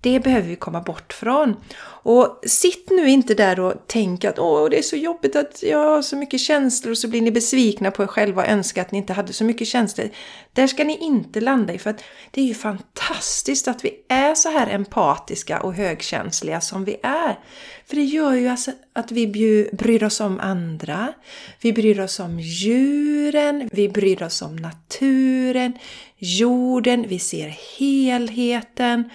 Det 0.00 0.20
behöver 0.20 0.48
vi 0.48 0.56
komma 0.56 0.80
bort 0.80 1.12
från. 1.12 1.56
Och 2.02 2.40
sitt 2.46 2.90
nu 2.90 3.08
inte 3.08 3.34
där 3.34 3.60
och 3.60 3.74
tänk 3.86 4.24
att 4.24 4.38
åh, 4.38 4.68
det 4.70 4.78
är 4.78 4.82
så 4.82 4.96
jobbigt 4.96 5.36
att 5.36 5.62
jag 5.62 5.84
har 5.84 6.02
så 6.02 6.16
mycket 6.16 6.40
känslor 6.40 6.90
och 6.90 6.98
så 6.98 7.08
blir 7.08 7.22
ni 7.22 7.30
besvikna 7.30 7.90
på 7.90 8.02
er 8.02 8.06
själva 8.06 8.42
och 8.42 8.48
önskar 8.48 8.82
att 8.82 8.92
ni 8.92 8.98
inte 8.98 9.12
hade 9.12 9.32
så 9.32 9.44
mycket 9.44 9.68
känslor. 9.68 10.10
Där 10.52 10.66
ska 10.66 10.84
ni 10.84 10.96
inte 10.96 11.40
landa 11.40 11.72
i 11.72 11.78
för 11.78 11.90
att 11.90 12.04
det 12.30 12.40
är 12.40 12.44
ju 12.44 12.54
fantastiskt 12.54 13.68
att 13.68 13.84
vi 13.84 13.90
är 14.08 14.34
så 14.34 14.48
här 14.48 14.66
empatiska 14.70 15.60
och 15.60 15.74
högkänsliga 15.74 16.60
som 16.60 16.84
vi 16.84 16.96
är. 17.02 17.38
För 17.86 17.96
det 17.96 18.04
gör 18.04 18.34
ju 18.34 18.48
alltså 18.48 18.72
att 18.92 19.12
vi 19.12 19.26
bryr 19.72 20.04
oss 20.04 20.20
om 20.20 20.40
andra, 20.40 21.12
vi 21.60 21.72
bryr 21.72 22.00
oss 22.00 22.20
om 22.20 22.40
djuren, 22.40 23.68
vi 23.72 23.88
bryr 23.88 24.22
oss 24.22 24.42
om 24.42 24.56
naturen, 24.56 25.78
jorden, 26.18 27.04
vi 27.08 27.18
ser 27.18 27.56
helheten. 27.78 29.10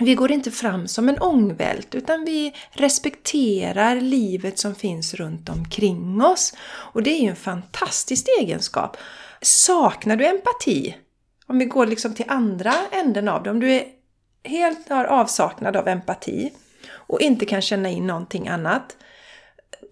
Vi 0.00 0.14
går 0.14 0.32
inte 0.32 0.50
fram 0.50 0.88
som 0.88 1.08
en 1.08 1.18
ångvält 1.18 1.94
utan 1.94 2.24
vi 2.24 2.54
respekterar 2.70 4.00
livet 4.00 4.58
som 4.58 4.74
finns 4.74 5.14
runt 5.14 5.48
omkring 5.48 6.22
oss. 6.22 6.54
Och 6.64 7.02
det 7.02 7.10
är 7.10 7.22
ju 7.22 7.28
en 7.28 7.36
fantastisk 7.36 8.26
egenskap. 8.40 8.96
Saknar 9.42 10.16
du 10.16 10.26
empati? 10.26 10.96
Om 11.46 11.58
vi 11.58 11.64
går 11.64 11.86
liksom 11.86 12.14
till 12.14 12.24
andra 12.28 12.74
änden 12.92 13.28
av 13.28 13.42
det. 13.42 13.50
Om 13.50 13.60
du 13.60 13.72
är 13.72 13.84
helt 14.44 14.88
har 14.88 15.04
avsaknad 15.04 15.76
av 15.76 15.88
empati 15.88 16.52
och 16.90 17.20
inte 17.20 17.46
kan 17.46 17.62
känna 17.62 17.88
in 17.88 18.06
någonting 18.06 18.48
annat. 18.48 18.96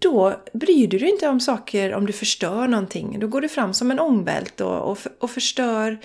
Då 0.01 0.41
bryr 0.53 0.87
du 0.87 0.97
dig 0.97 1.09
inte 1.09 1.27
om 1.27 1.39
saker 1.39 1.93
om 1.93 2.05
du 2.05 2.13
förstör 2.13 2.67
någonting. 2.67 3.19
Då 3.19 3.27
går 3.27 3.41
du 3.41 3.49
fram 3.49 3.73
som 3.73 3.91
en 3.91 3.99
ångvält 3.99 4.61
och, 4.61 4.91
och, 4.91 4.97
och 5.19 5.31
förstör 5.31 5.97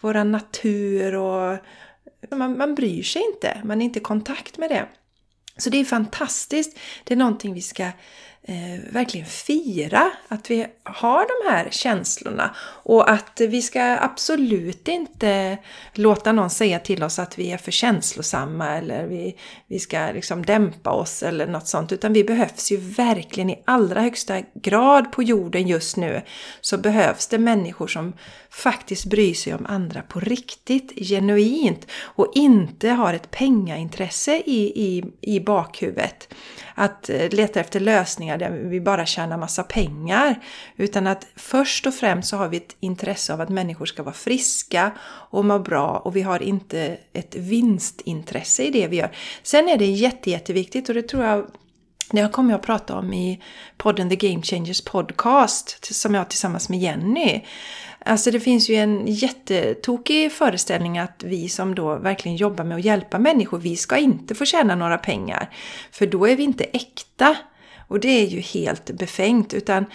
våran 0.00 0.32
natur 0.32 1.14
och 1.14 1.58
man, 2.30 2.58
man 2.58 2.74
bryr 2.74 3.02
sig 3.02 3.22
inte, 3.32 3.60
man 3.64 3.80
är 3.80 3.84
inte 3.84 3.98
i 3.98 4.02
kontakt 4.02 4.58
med 4.58 4.70
det. 4.70 4.86
Så 5.56 5.70
det 5.70 5.80
är 5.80 5.84
fantastiskt. 5.84 6.78
Det 7.04 7.14
är 7.14 7.18
någonting 7.18 7.54
vi 7.54 7.62
ska 7.62 7.82
eh, 8.42 8.80
verkligen 8.90 9.26
fira 9.26 10.10
att 10.28 10.50
vi 10.50 10.66
har 10.84 11.26
de 11.26 11.50
här 11.50 11.68
känslorna. 11.70 12.54
Och 12.60 13.10
att 13.10 13.40
vi 13.40 13.62
ska 13.62 13.82
absolut 14.00 14.88
inte 14.88 15.58
låta 15.92 16.32
någon 16.32 16.50
säga 16.50 16.78
till 16.78 17.02
oss 17.02 17.18
att 17.18 17.38
vi 17.38 17.52
är 17.52 17.56
för 17.56 17.70
känslosamma 17.70 18.76
eller 18.76 19.06
vi, 19.06 19.36
vi 19.66 19.78
ska 19.78 20.10
liksom 20.14 20.44
dämpa 20.44 20.90
oss 20.90 21.22
eller 21.22 21.46
något 21.46 21.66
sånt. 21.66 21.92
Utan 21.92 22.12
vi 22.12 22.24
behövs 22.24 22.72
ju 22.72 22.76
verkligen 22.76 23.50
i 23.50 23.62
allra 23.64 24.00
högsta 24.00 24.42
grad 24.54 25.12
på 25.12 25.22
jorden 25.22 25.68
just 25.68 25.96
nu. 25.96 26.22
Så 26.60 26.78
behövs 26.78 27.26
det 27.26 27.38
människor 27.38 27.86
som 27.86 28.12
faktiskt 28.50 29.04
bryr 29.04 29.34
sig 29.34 29.54
om 29.54 29.66
andra 29.66 30.02
på 30.02 30.20
riktigt, 30.20 30.92
genuint. 31.08 31.86
Och 32.02 32.32
inte 32.34 32.88
har 32.88 33.14
ett 33.14 33.30
pengaintresse 33.30 34.42
i, 34.46 34.72
i, 34.74 35.04
i 35.20 35.40
bakhuvudet. 35.40 36.34
Att 36.74 37.10
eh, 37.10 37.28
leta 37.30 37.60
efter 37.60 37.80
lösningar 37.80 38.38
där 38.38 38.50
vi 38.50 38.80
bara 38.80 39.06
tjänar 39.06 39.36
massa 39.36 39.62
pengar. 39.62 40.40
Utan 40.76 41.06
att 41.06 41.26
först 41.36 41.86
och 41.86 41.94
främst 41.94 42.28
så 42.28 42.36
har 42.36 42.48
vi 42.48 42.56
ett 42.56 42.76
intresse 42.80 43.32
av 43.32 43.40
att 43.40 43.48
människor 43.48 43.86
ska 43.86 44.02
vara 44.02 44.14
friska 44.14 44.92
och 45.30 45.44
må 45.44 45.58
bra 45.58 46.02
och 46.04 46.16
vi 46.16 46.22
har 46.22 46.42
inte 46.42 46.98
ett 47.12 47.34
vinstintresse 47.34 48.62
i 48.62 48.70
det 48.70 48.86
vi 48.86 48.96
gör. 48.96 49.16
Sen 49.42 49.68
är 49.68 49.78
det 49.78 49.86
jätte, 49.86 50.30
jätteviktigt 50.30 50.88
och 50.88 50.94
det 50.94 51.02
tror 51.02 51.24
jag 51.24 51.46
det 52.10 52.32
kommer 52.32 52.50
jag 52.50 52.58
att 52.58 52.66
prata 52.66 52.94
om 52.98 53.12
i 53.12 53.42
podden 53.76 54.08
The 54.08 54.16
Game 54.16 54.42
Changers 54.42 54.84
Podcast 54.84 55.94
som 55.94 56.14
jag 56.14 56.20
har 56.20 56.26
tillsammans 56.26 56.68
med 56.68 56.80
Jenny. 56.80 57.40
Alltså 58.04 58.30
det 58.30 58.40
finns 58.40 58.70
ju 58.70 58.74
en 58.74 59.06
jättetokig 59.06 60.32
föreställning 60.32 60.98
att 60.98 61.22
vi 61.24 61.48
som 61.48 61.74
då 61.74 61.96
verkligen 61.96 62.36
jobbar 62.36 62.64
med 62.64 62.76
att 62.76 62.84
hjälpa 62.84 63.18
människor, 63.18 63.58
vi 63.58 63.76
ska 63.76 63.96
inte 63.96 64.34
få 64.34 64.44
tjäna 64.44 64.74
några 64.74 64.98
pengar. 64.98 65.50
För 65.90 66.06
då 66.06 66.28
är 66.28 66.36
vi 66.36 66.42
inte 66.42 66.64
äkta. 66.64 67.36
Och 67.88 68.00
det 68.00 68.08
är 68.08 68.26
ju 68.26 68.40
helt 68.40 68.90
befängt. 68.90 69.54
Utan 69.54 69.86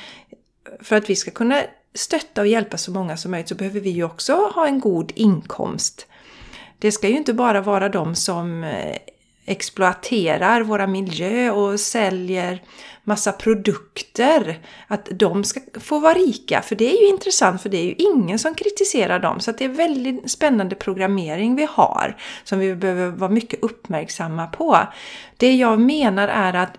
för 0.82 0.96
att 0.96 1.10
vi 1.10 1.16
ska 1.16 1.32
kunna 1.32 1.64
stötta 1.94 2.42
och 2.42 2.48
hjälpa 2.48 2.78
så 2.78 2.92
många 2.92 3.18
som 3.18 3.32
möjligt 3.32 3.50
så 3.50 3.56
behöver 3.56 3.80
vi 3.80 3.90
ju 3.90 4.04
också 4.04 4.34
ha 4.56 4.68
en 4.68 4.80
god 4.80 5.12
inkomst. 5.16 6.08
Det 6.80 6.92
ska 6.92 7.08
ju 7.08 7.18
inte 7.18 7.34
bara 7.34 7.62
vara 7.62 7.90
de 7.90 8.16
som 8.16 8.64
eh, 8.64 8.98
exploaterar 9.46 10.62
våra 10.62 10.88
miljö 10.88 11.52
och 11.52 11.80
säljer 11.80 12.62
massa 13.04 13.32
produkter, 13.32 14.60
att 14.88 15.10
de 15.12 15.44
ska 15.44 15.60
få 15.80 16.00
vara 16.00 16.14
rika. 16.14 16.62
För 16.62 16.76
det 16.76 16.98
är 16.98 17.02
ju 17.02 17.08
intressant, 17.08 17.62
för 17.62 17.70
det 17.70 17.78
är 17.78 17.84
ju 17.84 17.96
ingen 17.98 18.40
som 18.40 18.56
kritiserar 18.56 19.20
dem. 19.20 19.40
Så 19.40 19.52
det 19.52 19.66
är 19.66 19.70
väldigt 19.70 20.32
spännande 20.32 20.76
programmering 20.76 21.56
vi 21.56 21.68
har, 21.72 22.18
som 22.44 22.60
vi 22.60 22.76
behöver 22.76 23.08
vara 23.08 23.32
mycket 23.32 23.64
uppmärksamma 23.64 24.48
på. 24.48 24.78
Det 25.38 25.56
jag 25.56 25.80
menar 25.80 26.28
är 26.28 26.54
att 26.54 26.78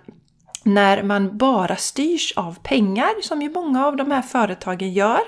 när 0.62 1.02
man 1.02 1.38
bara 1.38 1.76
styrs 1.76 2.32
av 2.36 2.58
pengar, 2.62 3.22
som 3.22 3.42
ju 3.42 3.50
många 3.50 3.86
av 3.86 3.96
de 3.96 4.10
här 4.10 4.22
företagen 4.22 4.92
gör, 4.92 5.20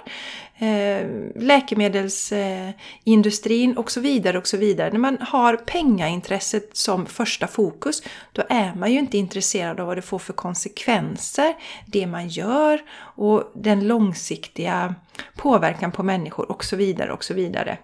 eh, 0.59 1.07
läkemedelsindustrin 1.37 3.77
och 3.77 3.91
så 3.91 4.01
vidare 4.01 4.39
och 4.39 4.47
så 4.47 4.57
vidare. 4.57 4.93
När 4.93 4.99
man 4.99 5.19
har 5.21 5.57
pengaintresset 5.57 6.77
som 6.77 7.07
första 7.07 7.47
fokus, 7.47 8.03
då 8.33 8.43
är 8.49 8.75
man 8.75 8.93
ju 8.93 8.99
inte 8.99 9.19
intresserad 9.19 9.81
av 9.81 9.87
vad 9.87 9.97
det 9.97 10.03
får 10.03 10.19
för 10.19 10.33
konsekvenser, 10.33 11.55
det 11.87 12.07
man 12.07 12.29
gör 12.29 12.81
och 13.17 13.53
den 13.55 13.89
långsiktiga 13.89 14.95
påverkan 15.37 15.93
på 15.93 16.03
människor 16.03 16.51
och 16.51 16.65
så 16.65 16.77
vidare 16.77 17.13
och 17.13 17.25
så 17.25 17.35
vidare. 17.35 17.79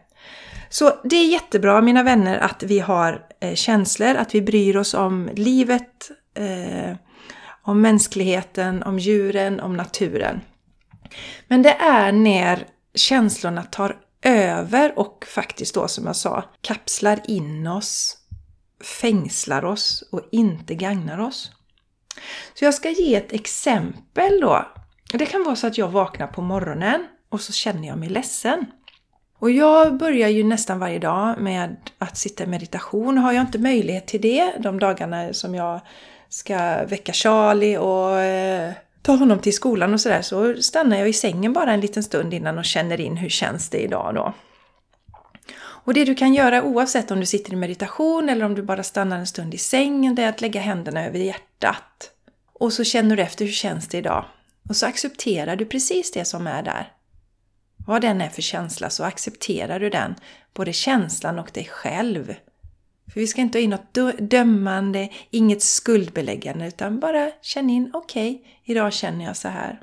Så 0.71 0.93
det 1.05 1.17
är 1.17 1.27
jättebra 1.27 1.81
mina 1.81 2.03
vänner 2.03 2.39
att 2.39 2.63
vi 2.63 2.79
har 2.79 3.23
eh, 3.41 3.55
känslor, 3.55 4.15
att 4.15 4.35
vi 4.35 4.43
bryr 4.43 4.77
oss 4.77 4.95
om 4.95 5.31
livet, 5.35 6.11
eh, 6.35 6.97
om 7.69 7.81
mänskligheten, 7.81 8.83
om 8.83 8.99
djuren, 8.99 9.61
om 9.61 9.77
naturen. 9.77 10.41
Men 11.49 11.63
det 11.63 11.73
är 11.73 12.13
när 12.13 12.67
känslorna 12.95 13.63
tar 13.63 13.97
över 14.23 14.99
och 14.99 15.25
faktiskt 15.29 15.75
då 15.75 15.89
som 15.89 16.07
jag 16.07 16.17
sa 16.17 16.45
kapslar 16.61 17.21
in 17.25 17.67
oss, 17.67 18.17
fängslar 19.01 19.65
oss 19.65 20.09
och 20.13 20.21
inte 20.33 20.75
gagnar 20.75 21.19
oss. 21.19 21.51
Så 22.55 22.65
jag 22.65 22.75
ska 22.75 22.91
ge 22.91 23.15
ett 23.15 23.33
exempel 23.33 24.41
då. 24.41 24.67
Det 25.13 25.27
kan 25.27 25.45
vara 25.45 25.57
så 25.57 25.67
att 25.67 25.79
jag 25.79 25.89
vaknar 25.89 26.27
på 26.27 26.43
morgonen 26.43 27.07
och 27.29 27.41
så 27.41 27.53
känner 27.53 27.89
jag 27.89 27.99
mig 27.99 28.09
ledsen. 28.09 28.67
Och 29.39 29.51
jag 29.51 29.99
börjar 29.99 30.29
ju 30.29 30.45
nästan 30.45 30.79
varje 30.79 30.99
dag 30.99 31.41
med 31.41 31.77
att 31.99 32.17
sitta 32.17 32.45
i 32.45 32.47
meditation. 32.47 33.19
Har 33.19 33.33
jag 33.33 33.43
inte 33.43 33.59
möjlighet 33.59 34.07
till 34.07 34.21
det 34.21 34.55
de 34.59 34.79
dagarna 34.79 35.33
som 35.33 35.55
jag 35.55 35.81
ska 36.29 36.85
väcka 36.85 37.13
Charlie 37.13 37.77
och 37.77 38.21
eh, 38.21 38.73
ta 39.03 39.13
honom 39.13 39.39
till 39.39 39.55
skolan 39.55 39.95
och 39.95 40.01
sådär 40.01 40.23
så 40.23 40.63
stannar 40.63 40.99
jag 40.99 41.09
i 41.09 41.13
sängen 41.13 41.53
bara 41.53 41.73
en 41.73 41.81
liten 41.81 42.03
stund 42.03 42.35
innan 42.35 42.59
och 42.59 42.65
känner 42.65 43.01
in 43.01 43.17
hur 43.17 43.29
känns 43.29 43.69
det 43.69 43.79
idag 43.79 44.15
då. 44.15 44.35
Och 45.61 45.95
det 45.95 46.05
du 46.05 46.15
kan 46.15 46.35
göra 46.35 46.63
oavsett 46.63 47.11
om 47.11 47.21
du 47.21 47.27
sitter 47.27 47.53
i 47.53 47.57
meditation 47.57 48.29
eller 48.29 48.45
om 48.45 48.55
du 48.55 48.63
bara 48.63 48.83
stannar 48.83 49.19
en 49.19 49.27
stund 49.27 49.55
i 49.55 49.59
sängen 49.59 50.15
det 50.15 50.23
är 50.23 50.29
att 50.29 50.41
lägga 50.41 50.61
händerna 50.61 51.07
över 51.07 51.19
hjärtat. 51.19 52.11
Och 52.53 52.73
så 52.73 52.85
känner 52.85 53.17
du 53.17 53.23
efter 53.23 53.45
hur 53.45 53.53
känns 53.53 53.89
det 53.89 53.99
idag? 53.99 54.25
Och 54.69 54.77
så 54.77 54.87
accepterar 54.87 55.57
du 55.57 55.65
precis 55.65 56.13
det 56.13 56.25
som 56.25 56.47
är 56.47 56.63
där. 56.63 56.93
Vad 57.87 58.03
den 58.03 58.21
är 58.21 58.29
för 58.29 58.43
känsla 58.43 58.91
så 58.91 59.05
accepterar 59.05 59.81
du 59.81 59.91
den, 59.91 60.15
både 60.55 60.73
känslan 60.73 61.39
och 61.39 61.51
dig 61.55 61.65
själv. 61.65 62.35
För 63.13 63.21
vi 63.21 63.27
ska 63.27 63.41
inte 63.41 63.59
ha 63.59 63.63
in 63.63 63.71
något 63.71 64.21
dömande, 64.31 65.09
inget 65.31 65.63
skuldbeläggande, 65.63 66.67
utan 66.67 67.01
bara 67.01 67.31
känn 67.43 67.71
in, 67.71 67.91
okej, 67.95 68.35
okay, 68.35 68.51
idag 68.65 68.93
känner 68.93 69.25
jag 69.25 69.37
så 69.37 69.49
här. 69.49 69.83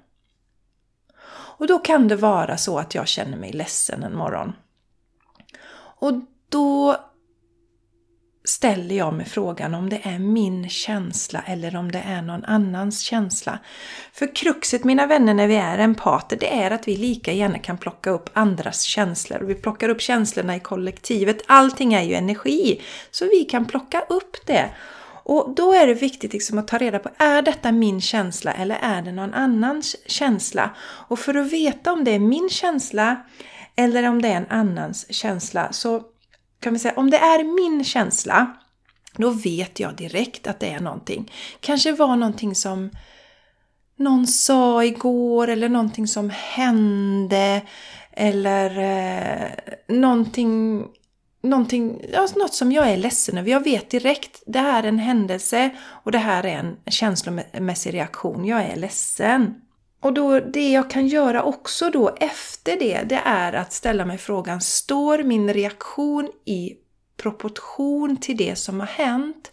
Och 1.57 1.67
då 1.67 1.79
kan 1.79 2.07
det 2.07 2.15
vara 2.15 2.57
så 2.57 2.79
att 2.79 2.95
jag 2.95 3.07
känner 3.07 3.37
mig 3.37 3.51
ledsen 3.51 4.03
en 4.03 4.15
morgon. 4.15 4.53
Och 5.97 6.13
då 6.49 6.97
ställer 8.45 8.95
jag 8.95 9.13
mig 9.13 9.25
frågan 9.25 9.73
om 9.75 9.89
det 9.89 9.99
är 10.03 10.19
min 10.19 10.69
känsla 10.69 11.43
eller 11.47 11.75
om 11.75 11.91
det 11.91 12.03
är 12.07 12.21
någon 12.21 12.45
annans 12.45 12.99
känsla. 12.99 13.59
För 14.13 14.35
kruxet 14.35 14.83
mina 14.83 15.05
vänner 15.05 15.33
när 15.33 15.47
vi 15.47 15.55
är 15.55 15.77
empater 15.77 16.37
det 16.39 16.53
är 16.53 16.71
att 16.71 16.87
vi 16.87 16.97
lika 16.97 17.31
gärna 17.31 17.59
kan 17.59 17.77
plocka 17.77 18.09
upp 18.09 18.29
andras 18.33 18.81
känslor. 18.81 19.39
Vi 19.39 19.55
plockar 19.55 19.89
upp 19.89 20.01
känslorna 20.01 20.55
i 20.55 20.59
kollektivet. 20.59 21.41
Allting 21.47 21.93
är 21.93 22.01
ju 22.01 22.13
energi. 22.13 22.81
Så 23.11 23.25
vi 23.25 23.43
kan 23.43 23.65
plocka 23.65 24.01
upp 24.09 24.45
det. 24.45 24.69
Och 25.27 25.53
då 25.55 25.73
är 25.73 25.87
det 25.87 25.93
viktigt 25.93 26.33
liksom 26.33 26.57
att 26.57 26.67
ta 26.67 26.77
reda 26.77 26.99
på, 26.99 27.09
är 27.17 27.41
detta 27.41 27.71
min 27.71 28.01
känsla 28.01 28.53
eller 28.53 28.77
är 28.81 29.01
det 29.01 29.11
någon 29.11 29.33
annans 29.33 29.95
känsla? 30.05 30.69
Och 30.79 31.19
för 31.19 31.33
att 31.35 31.53
veta 31.53 31.93
om 31.93 32.03
det 32.03 32.11
är 32.11 32.19
min 32.19 32.49
känsla 32.49 33.23
eller 33.75 34.09
om 34.09 34.21
det 34.21 34.27
är 34.27 34.35
en 34.37 34.49
annans 34.49 35.13
känsla 35.13 35.71
så 35.71 36.03
kan 36.59 36.73
vi 36.73 36.79
säga, 36.79 36.93
om 36.97 37.09
det 37.09 37.17
är 37.17 37.43
min 37.55 37.83
känsla, 37.83 38.55
då 39.17 39.29
vet 39.29 39.79
jag 39.79 39.95
direkt 39.95 40.47
att 40.47 40.59
det 40.59 40.69
är 40.69 40.79
någonting. 40.79 41.31
Kanske 41.59 41.91
var 41.91 42.15
någonting 42.15 42.55
som 42.55 42.89
någon 43.97 44.27
sa 44.27 44.83
igår 44.83 45.47
eller 45.47 45.69
någonting 45.69 46.07
som 46.07 46.29
hände 46.29 47.61
eller 48.11 48.79
eh, 48.79 49.49
någonting, 49.87 50.85
någonting, 51.41 52.01
ja, 52.13 52.27
något 52.35 52.53
som 52.53 52.71
jag 52.71 52.89
är 52.89 52.97
ledsen 52.97 53.37
över. 53.37 53.51
Jag 53.51 53.63
vet 53.63 53.89
direkt, 53.89 54.43
det 54.45 54.59
här 54.59 54.83
är 54.83 54.87
en 54.87 54.99
händelse 54.99 55.69
och 55.85 56.11
det 56.11 56.17
här 56.17 56.45
är 56.45 56.57
en 56.57 56.77
känslomässig 56.85 57.93
reaktion. 57.93 58.45
Jag 58.45 58.63
är 58.63 58.75
ledsen. 58.75 59.61
Och 60.05 60.13
då, 60.13 60.39
det 60.39 60.71
jag 60.71 60.89
kan 60.89 61.07
göra 61.07 61.43
också 61.43 61.89
då 61.89 62.15
efter 62.19 62.79
det, 62.79 63.01
det 63.05 63.21
är 63.25 63.53
att 63.53 63.73
ställa 63.73 64.05
mig 64.05 64.17
frågan, 64.17 64.61
står 64.61 65.23
min 65.23 65.53
reaktion 65.53 66.31
i 66.45 66.73
proportion 67.17 68.17
till 68.17 68.37
det 68.37 68.55
som 68.55 68.79
har 68.79 68.87
hänt? 68.87 69.51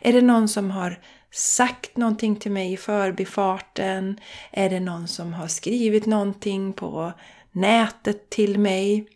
Är 0.00 0.12
det 0.12 0.22
någon 0.22 0.48
som 0.48 0.70
har 0.70 1.00
sagt 1.30 1.96
någonting 1.96 2.36
till 2.36 2.52
mig 2.52 2.72
i 2.72 2.76
förbifarten? 2.76 4.20
Är 4.50 4.70
det 4.70 4.80
någon 4.80 5.08
som 5.08 5.32
har 5.32 5.48
skrivit 5.48 6.06
någonting 6.06 6.72
på 6.72 7.12
nätet 7.52 8.30
till 8.30 8.58
mig? 8.58 9.06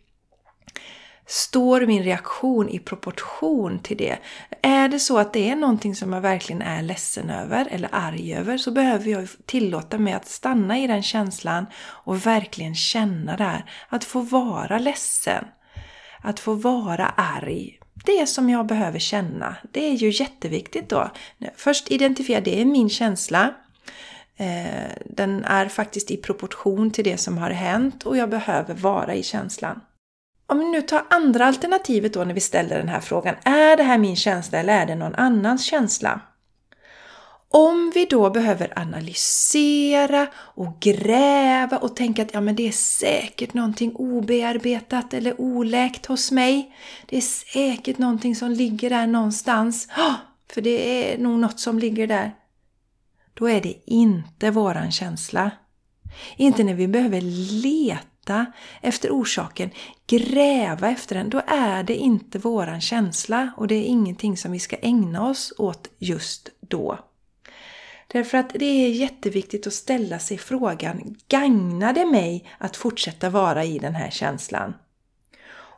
Står 1.29 1.85
min 1.85 2.03
reaktion 2.03 2.69
i 2.69 2.79
proportion 2.79 3.79
till 3.79 3.97
det? 3.97 4.17
Är 4.61 4.89
det 4.89 4.99
så 4.99 5.17
att 5.17 5.33
det 5.33 5.49
är 5.49 5.55
någonting 5.55 5.95
som 5.95 6.13
jag 6.13 6.21
verkligen 6.21 6.61
är 6.61 6.81
ledsen 6.81 7.29
över 7.29 7.67
eller 7.71 7.89
arg 7.91 8.33
över 8.35 8.57
så 8.57 8.71
behöver 8.71 9.11
jag 9.11 9.27
tillåta 9.45 9.97
mig 9.97 10.13
att 10.13 10.27
stanna 10.27 10.79
i 10.79 10.87
den 10.87 11.03
känslan 11.03 11.65
och 11.77 12.25
verkligen 12.25 12.75
känna 12.75 13.37
där. 13.37 13.65
Att 13.89 14.03
få 14.03 14.21
vara 14.21 14.79
ledsen. 14.79 15.45
Att 16.21 16.39
få 16.39 16.53
vara 16.53 17.05
arg. 17.07 17.79
Det 18.05 18.25
som 18.25 18.49
jag 18.49 18.65
behöver 18.65 18.99
känna. 18.99 19.55
Det 19.71 19.85
är 19.85 19.93
ju 19.93 20.09
jätteviktigt 20.09 20.89
då. 20.89 21.11
Först 21.55 21.91
identifiera, 21.91 22.41
det 22.41 22.61
är 22.61 22.65
min 22.65 22.89
känsla. 22.89 23.53
Eh, 24.37 24.91
den 25.05 25.43
är 25.43 25.67
faktiskt 25.67 26.11
i 26.11 26.17
proportion 26.17 26.91
till 26.91 27.03
det 27.03 27.17
som 27.17 27.37
har 27.37 27.49
hänt 27.49 28.03
och 28.03 28.17
jag 28.17 28.29
behöver 28.29 28.73
vara 28.73 29.15
i 29.15 29.23
känslan. 29.23 29.81
Om 30.49 30.59
vi 30.59 30.65
nu 30.65 30.81
tar 30.81 31.05
andra 31.09 31.45
alternativet 31.45 32.13
då 32.13 32.23
när 32.23 32.33
vi 32.33 32.39
ställer 32.39 32.77
den 32.77 32.89
här 32.89 32.99
frågan. 32.99 33.35
Är 33.43 33.77
det 33.77 33.83
här 33.83 33.97
min 33.97 34.15
känsla 34.15 34.59
eller 34.59 34.81
är 34.81 34.85
det 34.85 34.95
någon 34.95 35.15
annans 35.15 35.65
känsla? 35.65 36.21
Om 37.49 37.91
vi 37.95 38.05
då 38.05 38.29
behöver 38.29 38.79
analysera 38.79 40.27
och 40.35 40.79
gräva 40.79 41.77
och 41.77 41.95
tänka 41.95 42.21
att 42.21 42.33
ja, 42.33 42.41
men 42.41 42.55
det 42.55 42.67
är 42.67 42.71
säkert 42.71 43.53
någonting 43.53 43.95
obearbetat 43.95 45.13
eller 45.13 45.41
oläkt 45.41 46.05
hos 46.05 46.31
mig. 46.31 46.75
Det 47.05 47.17
är 47.17 47.21
säkert 47.21 47.97
någonting 47.97 48.35
som 48.35 48.51
ligger 48.51 48.89
där 48.89 49.07
någonstans. 49.07 49.87
För 50.53 50.61
det 50.61 51.13
är 51.13 51.17
nog 51.17 51.39
något 51.39 51.59
som 51.59 51.79
ligger 51.79 52.07
där. 52.07 52.35
Då 53.33 53.49
är 53.49 53.61
det 53.61 53.75
inte 53.85 54.51
våran 54.51 54.91
känsla. 54.91 55.51
Inte 56.37 56.63
när 56.63 56.73
vi 56.73 56.87
behöver 56.87 57.21
leta 57.61 58.01
efter 58.81 59.09
orsaken, 59.09 59.69
gräva 60.07 60.89
efter 60.89 61.15
den. 61.15 61.29
Då 61.29 61.41
är 61.47 61.83
det 61.83 61.95
inte 61.95 62.39
våran 62.39 62.81
känsla 62.81 63.51
och 63.57 63.67
det 63.67 63.75
är 63.75 63.83
ingenting 63.83 64.37
som 64.37 64.51
vi 64.51 64.59
ska 64.59 64.75
ägna 64.75 65.29
oss 65.29 65.53
åt 65.57 65.89
just 65.97 66.49
då. 66.59 66.99
Därför 68.07 68.37
att 68.37 68.49
det 68.49 68.65
är 68.65 68.89
jätteviktigt 68.89 69.67
att 69.67 69.73
ställa 69.73 70.19
sig 70.19 70.37
frågan, 70.37 71.15
gagnar 71.27 71.93
det 71.93 72.05
mig 72.05 72.49
att 72.57 72.77
fortsätta 72.77 73.29
vara 73.29 73.63
i 73.63 73.79
den 73.79 73.95
här 73.95 74.09
känslan? 74.09 74.73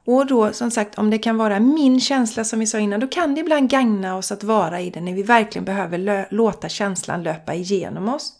Och 0.06 0.25
då 0.25 0.53
som 0.53 0.72
sagt, 0.72 0.98
om 0.98 1.10
det 1.10 1.18
kan 1.18 1.38
vara 1.38 1.60
min 1.60 2.00
känsla 2.00 2.44
som 2.44 2.60
vi 2.60 2.68
sa 2.68 2.79
innan, 2.79 3.00
då 3.00 3.08
kan 3.08 3.36
det 3.36 3.41
ibland 3.41 3.70
gagna 3.70 4.18
oss 4.18 4.32
att 4.32 4.44
vara 4.44 4.82
i 4.82 4.89
den 4.89 5.06
när 5.06 5.13
vi 5.13 5.24
verkligen 5.24 5.65
behöver 5.65 6.27
låta 6.34 6.70
känslan 6.70 7.24
löpa 7.24 7.53
igenom 7.53 8.10
oss. 8.10 8.34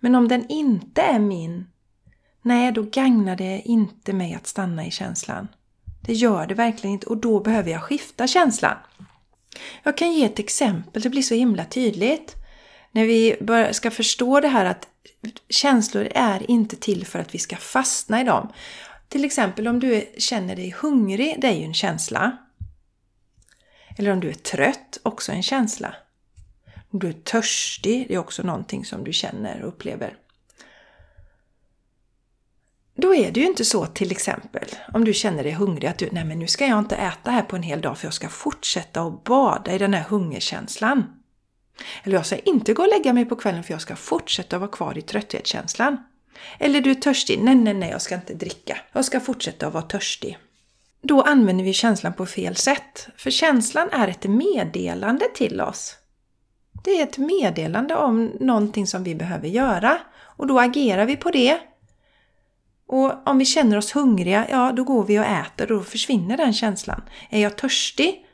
Men 0.00 0.14
om 0.14 0.28
den 0.28 0.48
inte 0.48 1.02
är 1.02 1.18
min, 1.18 1.66
nej 2.42 2.72
då 2.72 2.82
gagnar 2.82 3.36
det 3.36 3.62
inte 3.64 4.12
mig 4.12 4.34
att 4.34 4.46
stanna 4.46 4.86
i 4.86 4.90
känslan. 4.90 5.48
Det 6.00 6.12
gör 6.12 6.46
det 6.46 6.54
verkligen 6.54 6.94
inte 6.94 7.06
och 7.06 7.16
då 7.16 7.40
behöver 7.40 7.70
jag 7.70 7.82
skifta 7.82 8.26
känslan. 8.26 8.76
Jag 9.82 9.96
kan 9.96 10.12
ge 10.12 10.24
ett 10.24 10.38
exempel, 10.38 11.02
det 11.02 11.10
blir 11.10 11.22
så 11.22 11.34
himla 11.34 11.64
tydligt. 11.64 12.36
När 12.92 13.04
vi 13.04 13.36
ska 13.72 13.90
förstå 13.90 14.40
det 14.40 14.48
här 14.48 14.64
att 14.64 14.88
känslor 15.48 16.08
är 16.14 16.50
inte 16.50 16.76
till 16.76 17.06
för 17.06 17.18
att 17.18 17.34
vi 17.34 17.38
ska 17.38 17.56
fastna 17.56 18.20
i 18.20 18.24
dem. 18.24 18.48
Till 19.08 19.24
exempel 19.24 19.68
om 19.68 19.80
du 19.80 20.12
känner 20.18 20.56
dig 20.56 20.74
hungrig, 20.80 21.36
det 21.40 21.46
är 21.46 21.52
ju 21.52 21.64
en 21.64 21.74
känsla. 21.74 22.36
Eller 23.98 24.10
om 24.10 24.20
du 24.20 24.28
är 24.28 24.34
trött, 24.34 24.98
också 25.02 25.32
en 25.32 25.42
känsla. 25.42 25.94
Om 26.90 26.98
du 26.98 27.08
är 27.08 27.12
törstig, 27.12 28.08
det 28.08 28.14
är 28.14 28.18
också 28.18 28.42
någonting 28.42 28.84
som 28.84 29.04
du 29.04 29.12
känner 29.12 29.62
och 29.62 29.68
upplever. 29.68 30.16
Då 33.10 33.16
är 33.16 33.30
det 33.30 33.40
ju 33.40 33.46
inte 33.46 33.64
så 33.64 33.86
till 33.86 34.10
exempel, 34.10 34.68
om 34.94 35.04
du 35.04 35.14
känner 35.14 35.42
dig 35.42 35.52
hungrig, 35.52 35.88
att 35.88 35.98
du, 35.98 36.08
nej 36.12 36.24
men 36.24 36.38
nu 36.38 36.46
ska 36.46 36.66
jag 36.66 36.78
inte 36.78 36.96
äta 36.96 37.30
här 37.30 37.42
på 37.42 37.56
en 37.56 37.62
hel 37.62 37.80
dag 37.80 37.98
för 37.98 38.06
jag 38.06 38.14
ska 38.14 38.28
fortsätta 38.28 39.02
att 39.02 39.24
bada 39.24 39.74
i 39.74 39.78
den 39.78 39.94
här 39.94 40.02
hungerkänslan. 40.02 41.04
Eller 42.02 42.16
jag 42.16 42.26
ska 42.26 42.36
inte 42.38 42.72
gå 42.72 42.82
och 42.82 42.88
lägga 42.88 43.12
mig 43.12 43.24
på 43.24 43.36
kvällen 43.36 43.64
för 43.64 43.74
jag 43.74 43.80
ska 43.80 43.96
fortsätta 43.96 44.58
vara 44.58 44.70
kvar 44.70 44.98
i 44.98 45.02
trötthetskänslan. 45.02 45.96
Eller 46.58 46.80
du 46.80 46.90
är 46.90 46.94
törstig. 46.94 47.42
Nej, 47.42 47.54
nej, 47.54 47.74
nej, 47.74 47.90
jag 47.90 48.02
ska 48.02 48.14
inte 48.14 48.34
dricka. 48.34 48.78
Jag 48.92 49.04
ska 49.04 49.20
fortsätta 49.20 49.66
att 49.66 49.72
vara 49.72 49.84
törstig. 49.84 50.38
Då 51.02 51.22
använder 51.22 51.64
vi 51.64 51.72
känslan 51.72 52.12
på 52.12 52.26
fel 52.26 52.56
sätt. 52.56 53.08
För 53.16 53.30
känslan 53.30 53.88
är 53.92 54.08
ett 54.08 54.24
meddelande 54.24 55.24
till 55.34 55.60
oss. 55.60 55.96
Det 56.84 57.00
är 57.00 57.02
ett 57.02 57.18
meddelande 57.18 57.94
om 57.94 58.32
någonting 58.40 58.86
som 58.86 59.04
vi 59.04 59.14
behöver 59.14 59.48
göra. 59.48 59.98
Och 60.36 60.46
då 60.46 60.60
agerar 60.60 61.06
vi 61.06 61.16
på 61.16 61.30
det. 61.30 61.60
Och 62.92 63.28
om 63.28 63.38
vi 63.38 63.44
känner 63.44 63.76
oss 63.76 63.92
hungriga, 63.92 64.46
ja 64.50 64.72
då 64.72 64.84
går 64.84 65.04
vi 65.04 65.18
och 65.18 65.24
äter 65.24 65.72
och 65.72 65.78
då 65.78 65.84
försvinner 65.84 66.36
den 66.36 66.52
känslan. 66.52 67.02
Är 67.30 67.40
jag 67.40 67.56
törstig 67.56 68.26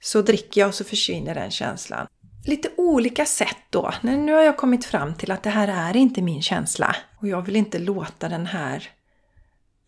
så 0.00 0.22
dricker 0.22 0.60
jag 0.60 0.68
och 0.68 0.74
så 0.74 0.84
försvinner 0.84 1.34
den 1.34 1.50
känslan 1.50 2.06
lite 2.44 2.68
olika 2.76 3.24
sätt 3.26 3.56
då. 3.70 3.94
Nu 4.00 4.32
har 4.32 4.42
jag 4.42 4.56
kommit 4.56 4.84
fram 4.84 5.14
till 5.14 5.30
att 5.30 5.42
det 5.42 5.50
här 5.50 5.68
är 5.68 5.96
inte 5.96 6.22
min 6.22 6.42
känsla. 6.42 6.96
Och 7.20 7.28
jag 7.28 7.42
vill 7.42 7.56
inte 7.56 7.78
låta 7.78 8.28
den 8.28 8.46
här 8.46 8.88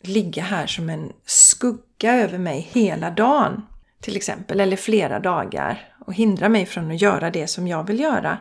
ligga 0.00 0.42
här 0.42 0.66
som 0.66 0.90
en 0.90 1.12
skugga 1.24 2.14
över 2.14 2.38
mig 2.38 2.68
hela 2.72 3.10
dagen. 3.10 3.62
Till 4.00 4.16
exempel, 4.16 4.60
eller 4.60 4.76
flera 4.76 5.20
dagar. 5.20 5.94
Och 6.06 6.14
hindra 6.14 6.48
mig 6.48 6.66
från 6.66 6.90
att 6.90 7.02
göra 7.02 7.30
det 7.30 7.46
som 7.46 7.68
jag 7.68 7.86
vill 7.86 8.00
göra. 8.00 8.38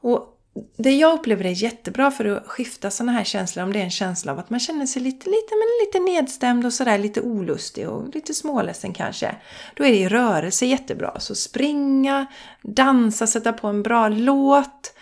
Och 0.00 0.37
det 0.76 0.96
jag 0.96 1.14
upplever 1.18 1.44
är 1.44 1.62
jättebra 1.62 2.10
för 2.10 2.24
att 2.24 2.46
skifta 2.46 2.90
sådana 2.90 3.12
här 3.12 3.24
känslor, 3.24 3.64
om 3.64 3.72
det 3.72 3.78
är 3.78 3.84
en 3.84 3.90
känsla 3.90 4.32
av 4.32 4.38
att 4.38 4.50
man 4.50 4.60
känner 4.60 4.86
sig 4.86 5.02
lite, 5.02 5.30
lite, 5.30 5.54
men 5.54 5.86
lite 5.86 6.12
nedstämd 6.12 6.66
och 6.66 6.72
sådär 6.72 6.98
lite 6.98 7.20
olustig 7.20 7.88
och 7.88 8.14
lite 8.14 8.34
småledsen 8.34 8.92
kanske. 8.92 9.36
Då 9.74 9.84
är 9.84 9.90
det 9.90 9.96
ju 9.96 10.08
rörelse 10.08 10.66
jättebra. 10.66 11.20
Så 11.20 11.34
springa, 11.34 12.26
dansa, 12.62 13.26
sätta 13.26 13.52
på 13.52 13.68
en 13.68 13.82
bra 13.82 14.08
låt, 14.08 14.94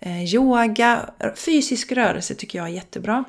eh, 0.00 0.34
yoga, 0.34 1.10
fysisk 1.36 1.92
rörelse 1.92 2.34
tycker 2.34 2.58
jag 2.58 2.68
är 2.68 2.72
jättebra. 2.72 3.24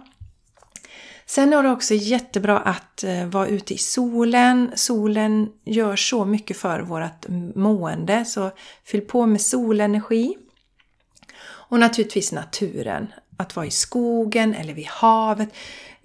Sen 1.26 1.54
är 1.54 1.64
det 1.64 1.70
också 1.70 1.94
jättebra 1.94 2.60
att 2.60 3.04
eh, 3.04 3.26
vara 3.26 3.48
ute 3.48 3.74
i 3.74 3.78
solen. 3.78 4.72
Solen 4.76 5.50
gör 5.66 5.96
så 5.96 6.26
mycket 6.26 6.58
för 6.58 6.80
vårt 6.80 7.28
mående, 7.56 8.26
så 8.26 8.52
fyll 8.86 9.02
på 9.02 9.26
med 9.26 9.42
solenergi. 9.42 10.38
Och 11.70 11.80
naturligtvis 11.80 12.32
naturen. 12.32 13.08
Att 13.38 13.56
vara 13.56 13.66
i 13.66 13.72
skogen 13.72 14.56
eller 14.56 14.74
vid 14.74 14.88
havet. 14.88 15.50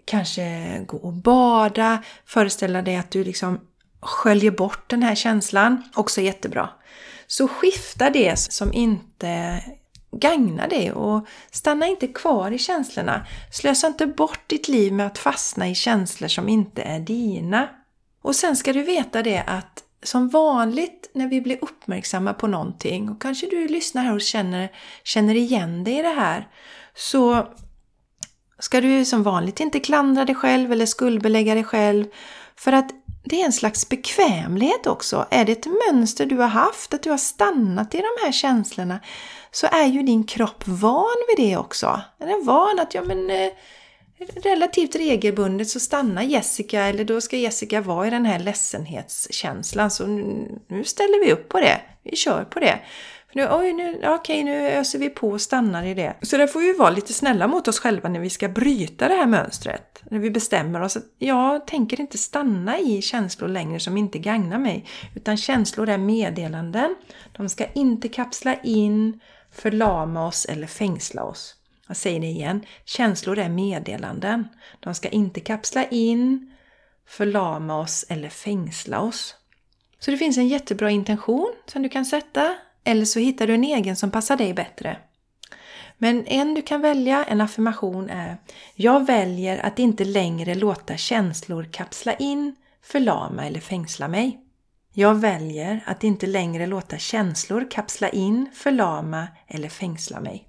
Kanske 0.05 0.79
gå 0.87 0.97
och 0.97 1.13
bada. 1.13 2.03
Föreställa 2.27 2.83
dig 2.83 2.97
att 2.97 3.11
du 3.11 3.25
liksom 3.25 3.61
sköljer 4.01 4.51
bort 4.51 4.91
den 4.91 5.03
här 5.03 5.15
känslan. 5.15 5.83
Också 5.95 6.21
jättebra. 6.21 6.69
Så 7.27 7.49
skifta 7.49 8.11
det 8.11 8.39
som 8.39 8.73
inte 8.73 9.63
gagnar 10.17 10.69
dig 10.69 10.93
och 10.93 11.27
stanna 11.51 11.87
inte 11.87 12.09
kvar 12.09 12.51
i 12.51 12.59
känslorna. 12.59 13.27
Slösa 13.53 13.87
inte 13.87 14.07
bort 14.07 14.41
ditt 14.47 14.69
liv 14.69 14.93
med 14.93 15.07
att 15.07 15.19
fastna 15.19 15.69
i 15.69 15.75
känslor 15.75 16.29
som 16.29 16.49
inte 16.49 16.83
är 16.83 17.01
dina. 17.01 17.69
Och 18.23 18.37
sen 18.37 18.57
ska 18.57 18.73
du 18.73 18.83
veta 18.83 19.23
det 19.23 19.43
att 19.47 19.85
som 20.03 20.29
vanligt 20.29 21.11
när 21.15 21.29
vi 21.29 21.41
blir 21.41 21.59
uppmärksamma 21.61 22.35
på 22.35 22.47
någonting 22.47 23.09
och 23.09 23.23
kanske 23.23 23.47
du 23.47 23.69
lyssnar 23.69 24.03
här 24.03 24.15
och 24.15 24.21
känner, 24.21 24.73
känner 25.05 25.35
igen 25.35 25.85
dig 25.85 25.99
i 25.99 26.03
det 26.03 26.09
här 26.09 26.49
så 26.95 27.49
ska 28.59 28.81
du 28.81 29.05
som 29.05 29.23
vanligt 29.23 29.61
inte 29.61 29.81
klandra 29.81 30.25
dig 30.25 30.35
själv 30.35 30.73
eller 30.73 30.87
skuldbelägga 30.87 31.55
dig 31.55 31.65
själv 31.65 32.07
för 32.57 32.73
att 32.73 32.91
det 33.25 33.41
är 33.41 33.45
en 33.45 33.53
slags 33.53 33.89
bekvämlighet 33.89 34.87
också. 34.87 35.27
Är 35.31 35.45
det 35.45 35.53
ett 35.53 35.67
mönster 35.67 36.27
du 36.27 36.37
har 36.37 36.49
haft, 36.49 36.95
att 36.95 37.03
du 37.03 37.11
har 37.11 37.19
stannat 37.19 37.95
i 37.95 37.99
de 37.99 38.25
här 38.25 38.33
känslorna, 38.33 39.01
så 39.51 39.67
är 39.67 39.87
ju 39.87 40.03
din 40.03 40.25
kropp 40.25 40.65
van 40.67 41.17
vid 41.29 41.47
det 41.47 41.57
också. 41.57 42.01
Den 42.19 42.29
är 42.29 42.45
van 42.45 42.79
att, 42.79 42.95
ja 42.95 43.03
men, 43.03 43.31
eh, 43.31 43.53
relativt 44.43 44.95
regelbundet 44.95 45.69
så 45.69 45.81
stannar 45.81 46.23
Jessica, 46.23 46.81
eller 46.81 47.05
då 47.05 47.21
ska 47.21 47.37
Jessica 47.37 47.81
vara 47.81 48.07
i 48.07 48.11
den 48.11 48.27
här 48.27 48.39
ledsenhetskänslan. 48.39 49.91
Så 49.91 50.07
nu 50.69 50.85
ställer 50.85 51.25
vi 51.25 51.33
upp 51.33 51.49
på 51.49 51.61
det. 51.61 51.81
Vi 52.03 52.17
kör 52.17 52.45
på 52.45 52.61
det. 52.61 52.79
För 53.33 53.39
nu, 53.39 53.49
oj, 53.51 53.73
nu, 53.73 54.01
okej, 54.05 54.45
nu 54.45 54.69
öser 54.69 54.99
vi 54.99 55.11
på 55.11 55.29
och 55.29 55.41
stannar 55.41 55.85
i 55.85 55.95
det. 55.95 56.17
Så 56.23 56.37
där 56.37 56.47
får 56.47 56.61
vi 56.61 56.73
vara 56.73 56.91
lite 56.91 57.13
snälla 57.13 57.47
mot 57.47 57.69
oss 57.69 57.79
själva 57.79 58.09
när 58.09 58.21
vi 58.21 58.31
ska 58.31 58.49
bryta 58.49 59.09
det 59.09 59.15
här 59.15 59.27
mönstret. 59.27 60.03
När 60.11 60.19
vi 60.19 60.31
bestämmer 60.31 60.81
oss 60.81 60.97
att 60.97 61.05
jag 61.19 61.67
tänker 61.67 62.01
inte 62.01 62.19
stanna 62.19 62.79
i 62.79 63.03
känslor 63.03 63.49
längre 63.49 63.81
som 63.81 63.97
inte 63.97 64.19
gagnar 64.19 64.59
mig. 64.59 64.87
Utan 65.15 65.37
känslor 65.37 65.89
är 65.89 65.99
meddelanden. 65.99 66.95
De 67.33 67.49
ska 67.49 67.67
inte 67.67 68.09
kapsla 68.09 68.57
in, 68.63 69.21
förlama 69.53 70.27
oss 70.27 70.45
eller 70.45 70.67
fängsla 70.67 71.25
oss. 71.25 71.55
Jag 71.93 71.97
säger 71.97 72.21
det 72.21 72.27
igen. 72.27 72.65
Känslor 72.85 73.39
är 73.39 73.49
meddelanden. 73.49 74.49
De 74.81 74.95
ska 74.95 75.09
inte 75.09 75.41
kapsla 75.41 75.85
in, 75.85 76.53
förlama 77.07 77.79
oss 77.79 78.05
eller 78.09 78.29
fängsla 78.29 79.01
oss. 79.01 79.37
Så 79.99 80.11
det 80.11 80.17
finns 80.17 80.39
en 80.39 80.49
jättebra 80.49 80.91
intention 80.91 81.53
som 81.67 81.83
du 81.83 81.89
kan 81.89 82.05
sätta 82.05 82.55
eller 82.85 83.05
så 83.05 83.19
hittar 83.19 83.47
du 83.47 83.55
en 83.55 83.65
egen 83.65 83.97
som 83.97 84.11
passar 84.11 84.37
dig 84.37 84.55
bättre. 84.55 84.97
Men 85.99 86.27
en 86.27 86.55
du 86.55 86.63
kan 86.63 86.81
välja, 86.81 87.25
en 87.25 87.41
affirmation 87.41 88.11
är 88.11 88.37
Jag 88.75 89.07
väljer 89.07 89.59
att 89.59 89.79
inte 89.79 90.05
längre 90.05 90.55
låta 90.55 90.97
känslor 90.97 91.69
kapsla 91.73 92.15
in, 92.15 92.55
förlama 92.83 93.47
eller 93.47 93.61
fängsla 93.61 94.09
mig. 94.09 94.41
Jag 94.93 95.15
väljer 95.15 95.85
att 95.87 96.05
inte 96.05 96.27
längre 96.27 96.67
låta 96.67 96.99
känslor 96.99 97.71
kapsla 97.71 98.09
in, 98.09 98.51
förlama 98.55 99.29
eller 99.49 99.69
fängsla 99.69 100.21
mig. 100.21 100.49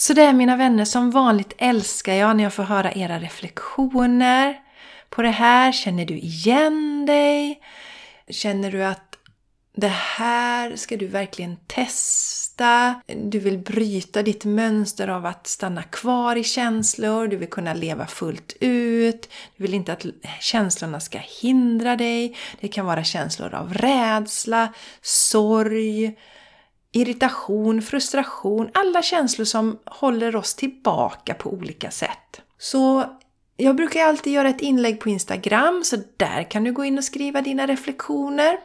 Så 0.00 0.12
det 0.12 0.22
är 0.22 0.32
mina 0.32 0.56
vänner, 0.56 0.84
som 0.84 1.10
vanligt 1.10 1.52
älskar 1.58 2.14
jag 2.14 2.36
när 2.36 2.44
jag 2.44 2.54
får 2.54 2.62
höra 2.62 2.92
era 2.92 3.18
reflektioner 3.18 4.60
på 5.08 5.22
det 5.22 5.30
här. 5.30 5.72
Känner 5.72 6.06
du 6.06 6.18
igen 6.18 7.06
dig? 7.06 7.60
Känner 8.30 8.70
du 8.72 8.84
att 8.84 9.16
det 9.76 9.88
här 9.88 10.76
ska 10.76 10.96
du 10.96 11.06
verkligen 11.06 11.56
testa. 11.66 13.00
Du 13.06 13.38
vill 13.38 13.58
bryta 13.58 14.22
ditt 14.22 14.44
mönster 14.44 15.08
av 15.08 15.26
att 15.26 15.46
stanna 15.46 15.82
kvar 15.82 16.36
i 16.36 16.44
känslor. 16.44 17.28
Du 17.28 17.36
vill 17.36 17.50
kunna 17.50 17.74
leva 17.74 18.06
fullt 18.06 18.56
ut. 18.60 19.28
Du 19.56 19.62
vill 19.62 19.74
inte 19.74 19.92
att 19.92 20.06
känslorna 20.40 21.00
ska 21.00 21.18
hindra 21.18 21.96
dig. 21.96 22.36
Det 22.60 22.68
kan 22.68 22.86
vara 22.86 23.04
känslor 23.04 23.54
av 23.54 23.74
rädsla, 23.74 24.72
sorg, 25.02 26.16
irritation, 26.92 27.82
frustration. 27.82 28.70
Alla 28.74 29.02
känslor 29.02 29.44
som 29.44 29.78
håller 29.84 30.36
oss 30.36 30.54
tillbaka 30.54 31.34
på 31.34 31.50
olika 31.50 31.90
sätt. 31.90 32.40
Så 32.58 33.04
jag 33.56 33.76
brukar 33.76 34.04
alltid 34.04 34.32
göra 34.32 34.48
ett 34.48 34.60
inlägg 34.60 35.00
på 35.00 35.08
Instagram, 35.08 35.84
så 35.84 35.96
där 36.16 36.50
kan 36.50 36.64
du 36.64 36.72
gå 36.72 36.84
in 36.84 36.98
och 36.98 37.04
skriva 37.04 37.42
dina 37.42 37.66
reflektioner. 37.66 38.58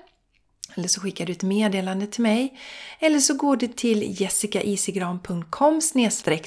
Eller 0.75 0.88
så 0.88 1.01
skickar 1.01 1.25
du 1.25 1.31
ett 1.31 1.43
meddelande 1.43 2.07
till 2.07 2.21
mig. 2.21 2.59
Eller 2.99 3.19
så 3.19 3.33
går 3.33 3.55
du 3.55 3.67
till 3.67 4.21
jessicaisigran.com 4.21 5.81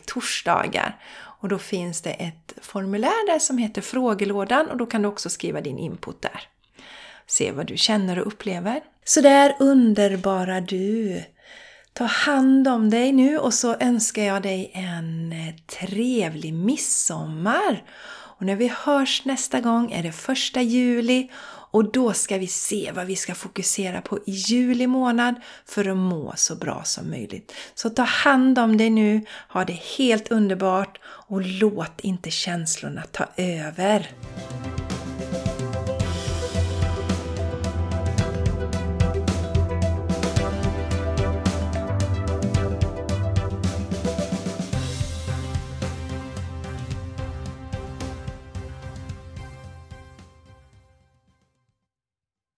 torsdagar. 0.06 1.00
Och 1.40 1.48
då 1.48 1.58
finns 1.58 2.02
det 2.02 2.10
ett 2.10 2.54
formulär 2.62 3.32
där 3.32 3.38
som 3.38 3.58
heter 3.58 3.82
frågelådan 3.82 4.70
och 4.70 4.76
då 4.76 4.86
kan 4.86 5.02
du 5.02 5.08
också 5.08 5.30
skriva 5.30 5.60
din 5.60 5.78
input 5.78 6.22
där. 6.22 6.40
Se 7.26 7.52
vad 7.52 7.66
du 7.66 7.76
känner 7.76 8.18
och 8.18 8.26
upplever. 8.26 8.80
Så 9.04 9.20
där 9.20 9.56
underbara 9.60 10.60
du! 10.60 11.22
Ta 11.96 12.04
hand 12.04 12.68
om 12.68 12.90
dig 12.90 13.12
nu 13.12 13.38
och 13.38 13.54
så 13.54 13.76
önskar 13.80 14.22
jag 14.22 14.42
dig 14.42 14.70
en 14.74 15.32
eh, 15.32 15.54
trevlig 15.80 16.54
midsommar! 16.54 17.82
Och 18.38 18.46
när 18.46 18.56
vi 18.56 18.72
hörs 18.76 19.24
nästa 19.24 19.61
gång 19.61 19.92
är 19.92 20.02
det 20.02 20.12
första 20.12 20.62
juli 20.62 21.30
och 21.70 21.92
då 21.92 22.12
ska 22.12 22.38
vi 22.38 22.46
se 22.46 22.92
vad 22.94 23.06
vi 23.06 23.16
ska 23.16 23.35
fokusera 23.35 24.00
på 24.00 24.18
i 24.18 24.30
juli 24.30 24.87
månad 24.87 25.35
för 25.66 25.88
att 25.88 25.96
må 25.96 26.32
så 26.37 26.56
bra 26.56 26.82
som 26.85 27.11
möjligt. 27.11 27.54
Så 27.74 27.90
ta 27.90 28.02
hand 28.02 28.59
om 28.59 28.76
dig 28.76 28.90
nu, 28.90 29.26
ha 29.48 29.64
det 29.64 29.80
helt 29.98 30.30
underbart 30.30 30.98
och 31.04 31.42
låt 31.42 32.00
inte 32.00 32.30
känslorna 32.30 33.02
ta 33.12 33.26
över. 33.37 34.11